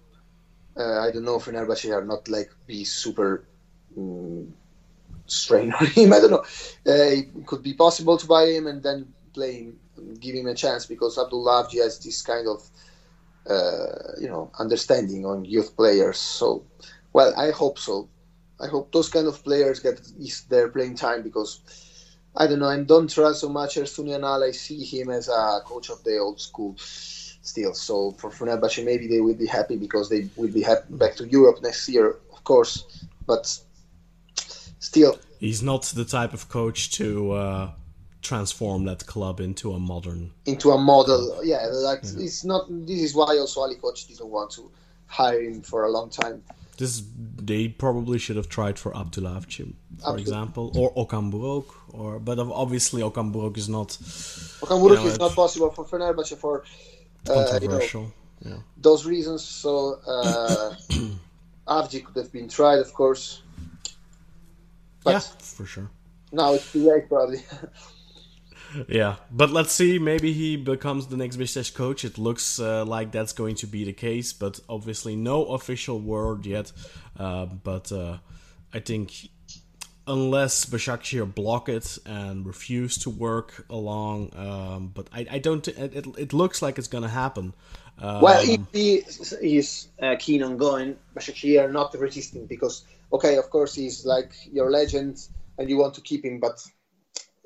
[0.77, 3.45] uh, I don't know, Fenerbahce are not like be super.
[3.97, 4.53] mm
[5.27, 6.13] strain on him.
[6.17, 6.45] I don't know.
[6.87, 9.79] Uh, it could be possible to buy him and then play him,
[10.21, 12.69] give him a chance because Abdullah has this kind of,
[13.49, 16.19] uh, you know, understanding on youth players.
[16.19, 16.65] So,
[17.13, 18.09] well, I hope so.
[18.61, 20.01] I hope those kind of players get
[20.49, 21.61] their playing time because
[22.35, 22.69] I don't know.
[22.69, 24.47] I don't trust so much Ersun Yanal.
[24.47, 27.75] I see him as a coach of the old school still.
[27.75, 31.63] So for Fenerbahce, maybe they will be happy because they will be back to Europe
[31.63, 33.07] next year, of course.
[33.27, 33.47] But
[34.79, 37.71] still, He's not the type of coach to uh,
[38.27, 40.33] transform that club into a modern.
[40.47, 41.41] into a model.
[41.45, 42.63] Yeah, like it's not.
[42.69, 44.71] This is why also Ali Koç didn't want to
[45.07, 46.43] hire him for a long time.
[46.79, 47.03] This
[47.51, 49.73] they probably should have tried for Abdullah Avci,
[50.05, 53.89] for example, or Okan Buruk, or but obviously Okan Buruk is not
[54.63, 56.65] Okan Buruk You know, is not possible for Fenerbahce for
[57.29, 58.13] uh, you know, controversial.
[58.45, 58.59] yeah.
[58.77, 59.43] those reasons.
[59.43, 60.75] So uh,
[61.69, 63.43] Avci could have been tried, of course,
[65.03, 65.89] but yeah, for sure.
[66.33, 67.43] now it's too late, probably.
[68.89, 69.99] yeah, but let's see.
[69.99, 72.05] Maybe he becomes the next Besiktas coach.
[72.05, 76.47] It looks uh, like that's going to be the case, but obviously no official word
[76.47, 76.73] yet.
[77.19, 78.19] Uh, but uh,
[78.73, 79.29] I think
[80.07, 85.67] unless Başakşehir block it and refuse to work along, um, but I, I don't.
[85.69, 87.55] It, it, it, looks like it's going to happen.
[87.99, 89.03] Um, well, if he
[89.43, 94.33] is uh, keen on going, Başakşehir are not resisting because okay, of course he's like
[94.53, 95.29] your legend
[95.59, 96.65] and you want to keep him, but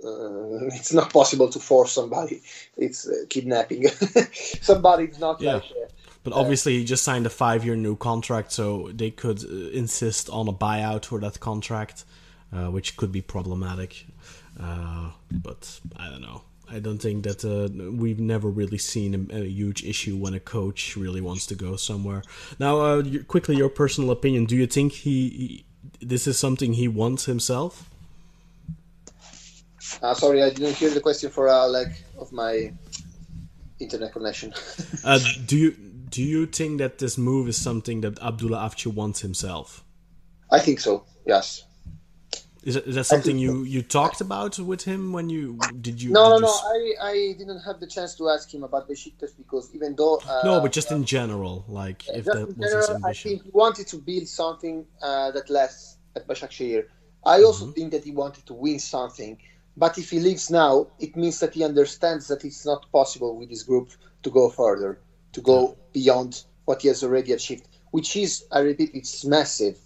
[0.05, 2.43] uh, it's not possible to force somebody.
[2.77, 3.89] It's uh, kidnapping.
[4.63, 5.55] somebody is not yeah.
[5.55, 5.65] like.
[5.65, 5.89] Uh,
[6.23, 10.49] but obviously, he just signed a five-year new contract, so they could uh, insist on
[10.49, 12.05] a buyout for that contract,
[12.53, 14.05] uh, which could be problematic.
[14.61, 16.43] Uh, but I don't know.
[16.71, 17.43] I don't think that
[17.99, 21.75] we've never really seen a, a, huge issue when a coach really wants to go
[21.75, 22.23] somewhere.
[22.61, 25.65] Now, quickly, your personal opinion: Do you think he, he
[26.01, 27.90] this is something he wants himself?
[30.03, 32.73] Uh, sorry, I didn't hear the question for a uh, lack of my
[33.79, 34.53] internet connection.
[35.05, 35.71] uh, do you
[36.11, 39.85] do you think that this move is something that Abdullah Avci wants himself?
[40.51, 41.05] I think so.
[41.27, 41.65] Yes.
[42.63, 46.11] Is that, is that something you, you talked about with him when you did you?
[46.11, 46.53] No, did no, no.
[46.53, 50.43] I, I didn't have the chance to ask him about Besiktas because even though uh,
[50.45, 53.31] no, but just in general, like if that was general, his ambition.
[53.31, 56.85] I think he wanted to build something uh, that lasts at Başakşehir.
[57.25, 57.73] I also mm-hmm.
[57.73, 59.39] think that he wanted to win something
[59.77, 63.49] but if he leaves now, it means that he understands that it's not possible with
[63.49, 63.91] this group
[64.23, 65.01] to go further,
[65.33, 69.79] to go beyond what he has already achieved, which is, I repeat, it's massive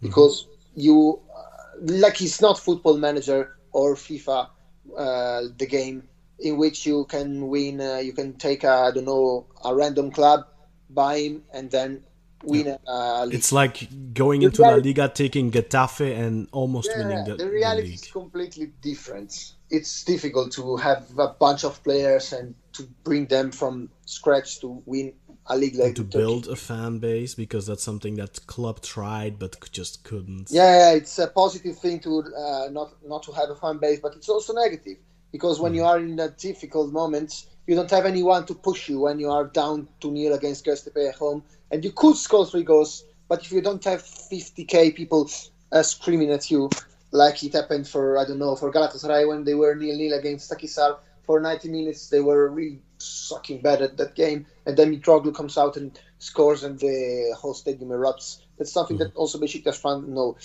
[0.00, 0.80] because mm-hmm.
[0.80, 1.42] you, uh,
[1.80, 4.48] like, it's not football manager or FIFA,
[4.96, 6.08] uh, the game
[6.38, 10.10] in which you can win, uh, you can take, a, I don't know, a random
[10.10, 10.46] club,
[10.88, 12.02] buy him, and then
[12.42, 16.98] win uh, It's like going the into reality, La Liga, taking Getafe, and almost yeah,
[16.98, 17.38] winning the, league.
[17.38, 19.52] the reality the is completely different.
[19.70, 24.82] It's difficult to have a bunch of players and to bring them from scratch to
[24.86, 25.12] win
[25.46, 29.56] a league like to build a fan base because that's something that club tried but
[29.72, 30.48] just couldn't.
[30.50, 34.14] Yeah, it's a positive thing to uh, not not to have a fan base, but
[34.14, 34.98] it's also negative
[35.32, 35.76] because when mm.
[35.76, 39.30] you are in a difficult moments, you don't have anyone to push you when you
[39.30, 43.42] are down to nil against Göztepe at home and you could score three goals, but
[43.44, 45.30] if you don't have 50k people
[45.72, 46.70] uh, screaming at you,
[47.12, 50.50] like it happened for I don't know for Galatasaray when they were nil nil against
[50.50, 55.34] Akhisar for 90 minutes, they were really sucking bad at that game, and then Mitroglou
[55.34, 58.40] comes out and scores, and the whole stadium erupts.
[58.58, 59.04] That's something mm-hmm.
[59.04, 60.36] that also Besiktas fans know.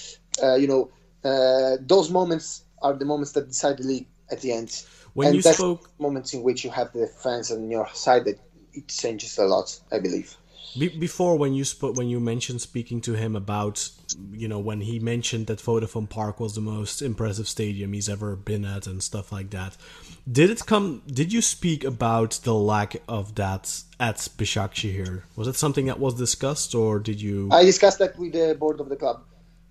[0.41, 0.91] Uh, you know,
[1.23, 4.83] uh, those moments are the moments that decide the league at the end.
[5.13, 8.39] When and you spoke moments in which you have the fans on your side, that
[8.73, 9.79] it changes a lot.
[9.91, 10.35] I believe.
[10.77, 13.89] Be- before when you spoke when you mentioned speaking to him about
[14.31, 18.35] you know when he mentioned that Vodafone Park was the most impressive stadium he's ever
[18.35, 19.77] been at and stuff like that
[20.29, 25.55] did it come did you speak about the lack of that at Başakşehir was it
[25.55, 27.49] something that was discussed or did you?
[27.51, 29.21] I discussed that with the board of the club.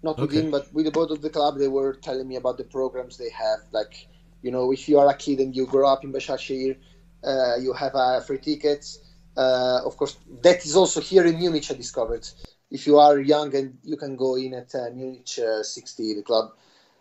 [0.03, 0.41] Not with okay.
[0.41, 3.17] him but with the board of the club they were telling me about the programs
[3.19, 3.61] they have.
[3.73, 4.09] Like
[4.43, 6.77] you know if you are a kid and you grow up in Başakşehir
[7.25, 8.99] uh, you have uh, free tickets
[9.37, 11.71] uh, of course, that is also here in Munich.
[11.71, 12.27] I discovered.
[12.71, 16.23] If you are young and you can go in at uh, Munich uh, 60, the
[16.23, 16.53] club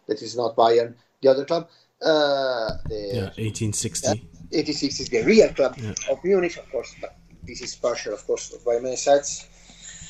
[0.08, 1.70] that is not Bayern, the other club.
[2.02, 4.08] Uh, the, yeah, 1860.
[4.08, 5.94] 1860 is the real club yeah.
[6.12, 9.48] of Munich, of course, but this is partial, of course, by many sides.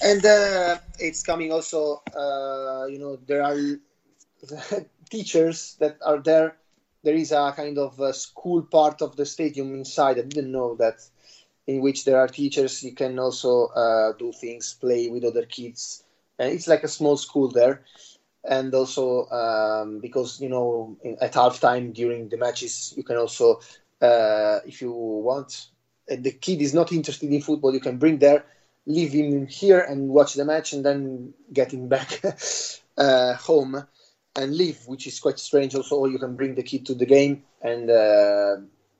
[0.03, 3.57] And uh, it's coming also, uh, you know, there are
[5.09, 6.57] teachers that are there.
[7.03, 10.17] There is a kind of a school part of the stadium inside.
[10.17, 10.99] I didn't know that
[11.68, 12.84] in which there are teachers.
[12.84, 16.03] You can also uh, do things, play with other kids,
[16.40, 17.84] and it's like a small school there.
[18.45, 23.61] And also um, because you know in, at halftime during the matches, you can also,
[24.02, 25.68] uh, if you want,
[26.07, 28.44] the kid is not interested in football, you can bring there,
[28.85, 32.22] leave him here and watch the match, and then get him back
[32.98, 33.85] uh, home
[34.35, 35.73] and leave, which is quite strange.
[35.76, 38.57] Also, you can bring the kid to the game and uh,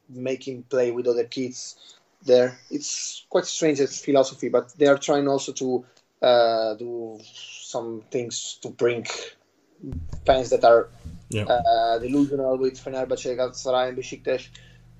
[0.10, 1.93] make him play with other kids
[2.26, 2.58] there.
[2.70, 5.86] It's quite strange as philosophy, but they are trying also to
[6.22, 9.06] uh, do some things to bring
[10.26, 10.90] fans that are
[11.30, 11.44] yeah.
[11.44, 14.48] uh, delusional with Fenerbahce, Galatasaray, and Besiktas,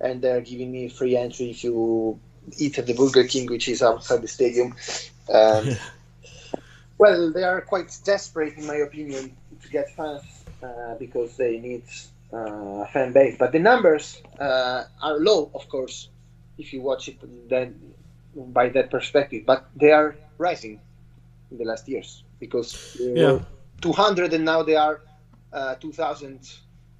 [0.00, 2.18] and they're giving me free entry if you
[2.58, 4.74] eat at the Burger King, which is outside the stadium.
[5.32, 5.70] Um,
[6.98, 10.24] well, they are quite desperate, in my opinion, to get fans
[10.62, 11.84] uh, because they need
[12.32, 13.36] uh, a fan base.
[13.38, 16.08] But the numbers uh, are low, of course,
[16.58, 17.18] if you watch it
[17.48, 17.94] then
[18.34, 19.44] by that perspective.
[19.46, 20.80] But they are rising
[21.50, 23.40] in the last years because yeah.
[23.80, 25.00] 200 and now they are
[25.52, 26.40] uh, 2,000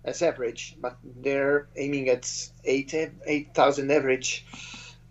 [0.04, 2.30] as average, but they're aiming at
[2.64, 4.46] 8,000 8, average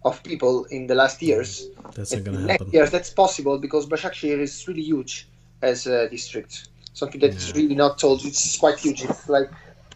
[0.06, 1.68] of people in the last years.
[1.96, 2.70] That's not going to happen.
[2.72, 5.28] Yes, that's possible because Başakşehir is really huge
[5.62, 6.70] as a district.
[6.94, 7.62] Something that's yeah.
[7.62, 8.24] really not told.
[8.24, 9.04] It's quite huge.
[9.04, 9.50] It's like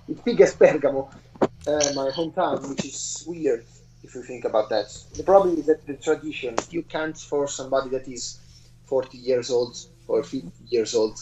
[0.07, 1.09] it's big as Bergamo,
[1.41, 3.65] uh, my hometown, which is weird
[4.03, 4.87] if you think about that.
[5.15, 6.55] The problem is that the tradition.
[6.69, 8.39] You can't force somebody that is
[8.85, 11.19] 40 years old or 50 years old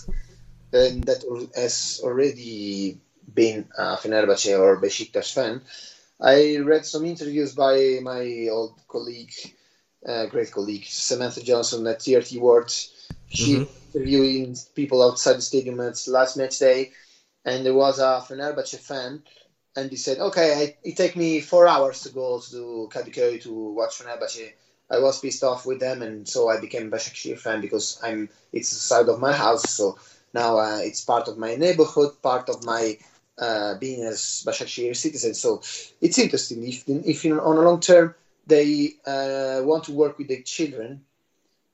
[0.75, 1.23] and that
[1.55, 2.99] has already
[3.33, 5.61] been a Fenerbahce or Besiktas fan.
[6.19, 9.33] I read some interviews by my old colleague,
[10.07, 12.69] uh, great colleague, Samantha Johnson at TRT World.
[13.27, 13.97] She mm-hmm.
[13.97, 16.91] interviewing people outside the stadium at last match day,
[17.43, 19.23] and there was a Fenerbahce fan,
[19.75, 23.51] and he said, "Okay, I, it take me four hours to go to Kadıköy to
[23.53, 24.53] watch Fenerbahce."
[24.89, 28.69] I was pissed off with them, and so I became Başakşehir fan because I'm it's
[28.69, 29.97] the side of my house, so
[30.33, 32.97] now uh, it's part of my neighborhood, part of my
[33.39, 35.33] uh, being as Başakşehir citizen.
[35.33, 35.61] So
[36.01, 38.13] it's interesting if if on a long term
[38.47, 41.01] they uh, want to work with the children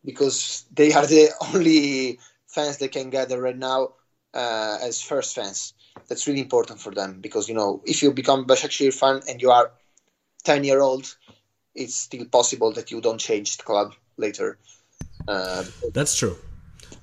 [0.06, 3.90] because they are the only fans they can gather right now
[4.34, 5.74] uh, as first fans.
[6.08, 9.52] That's really important for them because you know if you become Başakşehir fan and you
[9.52, 9.72] are
[10.44, 11.18] ten year old,
[11.76, 14.58] it's still possible that you don't change the club later.
[15.28, 15.64] Uh,
[15.94, 16.36] That's true.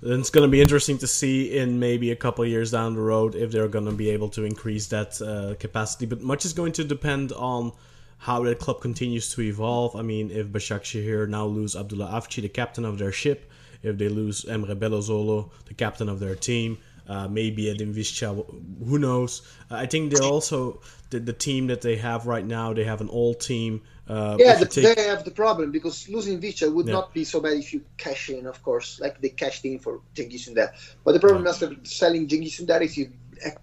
[0.02, 3.00] And it's going to be interesting to see in maybe a couple years down the
[3.00, 6.06] road if they're going to be able to increase that uh, capacity.
[6.06, 7.72] But much is going to depend on
[8.18, 9.96] how that club continues to evolve.
[9.96, 13.50] I mean, if Başakşehir now lose Abdullah Avci, the captain of their ship,
[13.82, 16.78] if they lose Emre Belözoğlu, the captain of their team,
[17.08, 18.44] uh, maybe Edin Visca,
[18.86, 19.42] who knows?
[19.70, 20.80] I think they're also
[21.10, 22.74] the, the team that they have right now.
[22.74, 23.82] They have an old team.
[24.06, 24.96] Uh, yeah, the, take...
[24.96, 26.92] they have the problem because losing Visca would yeah.
[26.92, 30.00] not be so bad if you cash in, of course, like they cashed in for
[30.14, 30.70] Cengiz Ünder.
[31.04, 31.50] But the problem yeah.
[31.50, 33.10] after selling Cengiz Ünder is, you,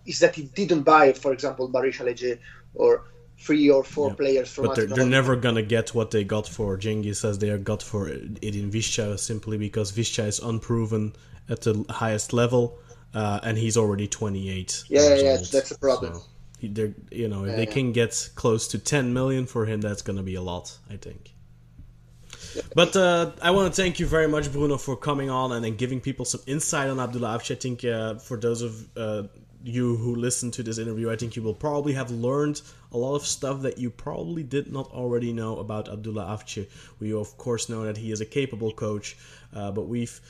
[0.05, 2.39] is that he didn't buy, for example, Barış Alıcı
[2.73, 3.03] or
[3.37, 4.15] three or four yeah.
[4.15, 4.65] players from.
[4.65, 8.07] But they're, they're, never gonna get what they got for Cengiz as they got for
[8.07, 11.13] Edin Visca simply because Visca is unproven
[11.49, 12.79] at the highest level,
[13.15, 14.83] uh, and he's already 28.
[14.89, 16.13] Yeah, yeah, old, that's a problem.
[16.13, 16.21] So
[16.61, 20.01] they're you know if yeah, they can get close to 10 million for him that's
[20.01, 21.35] going to be a lot i think
[22.73, 25.77] but uh, I want to thank you very much, Bruno, for coming on and, and
[25.77, 27.51] giving people some insight on Abdullah Avci.
[27.51, 29.23] I think uh, for those of uh,
[29.63, 32.61] you who listen to this interview, I think you will probably have learned
[32.91, 36.67] a lot of stuff that you probably did not already know about Abdullah Avci.
[36.99, 39.17] We, of course, know that he is a capable coach,
[39.53, 40.21] uh, but we've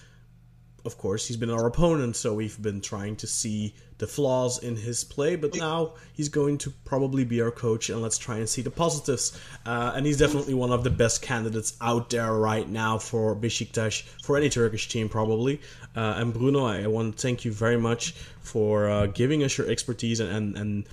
[0.86, 4.76] of course, he's been our opponent, so we've been trying to see the flaws in
[4.76, 5.36] his play.
[5.36, 8.72] But now he's going to probably be our coach, and let's try and see the
[8.72, 9.38] positives.
[9.66, 14.04] Uh, and he's definitely one of the best candidates out there right now for Besiktas,
[14.24, 15.60] for any Turkish team, probably.
[15.96, 19.68] Uh, and Bruno, I, want to thank you very much for uh, giving us your
[19.68, 20.88] expertise and, and,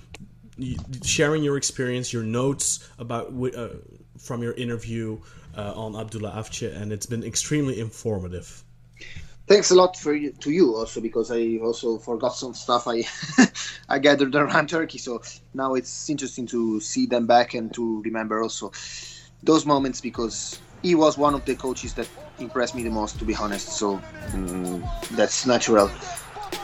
[0.57, 3.69] and sharing your experience, your notes about uh,
[4.17, 5.19] from your interview
[5.55, 8.63] uh, on Abdullah Avci, and it's been extremely informative
[9.53, 13.03] thanks a lot for you, to you also because I also forgot some stuff I
[13.89, 14.97] I gathered around Turkey.
[14.97, 15.21] So
[15.53, 18.71] now it's interesting to see them back and to remember also
[19.43, 22.07] those moments because he was one of the coaches that
[22.39, 23.69] impressed me the most, to be honest.
[23.69, 24.01] So
[24.33, 25.91] um, that's natural.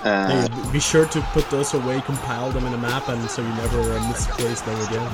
[0.04, 3.42] Uh, hey, be sure to put those away, compile them in a map, and so
[3.42, 5.10] you never uh, misplace them again.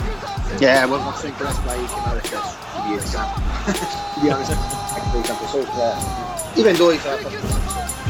[0.60, 3.44] Yeah, I was not so impressed by Kemal to be example.
[4.16, 4.52] to be honest.
[5.52, 8.05] So, yeah 一百多一个。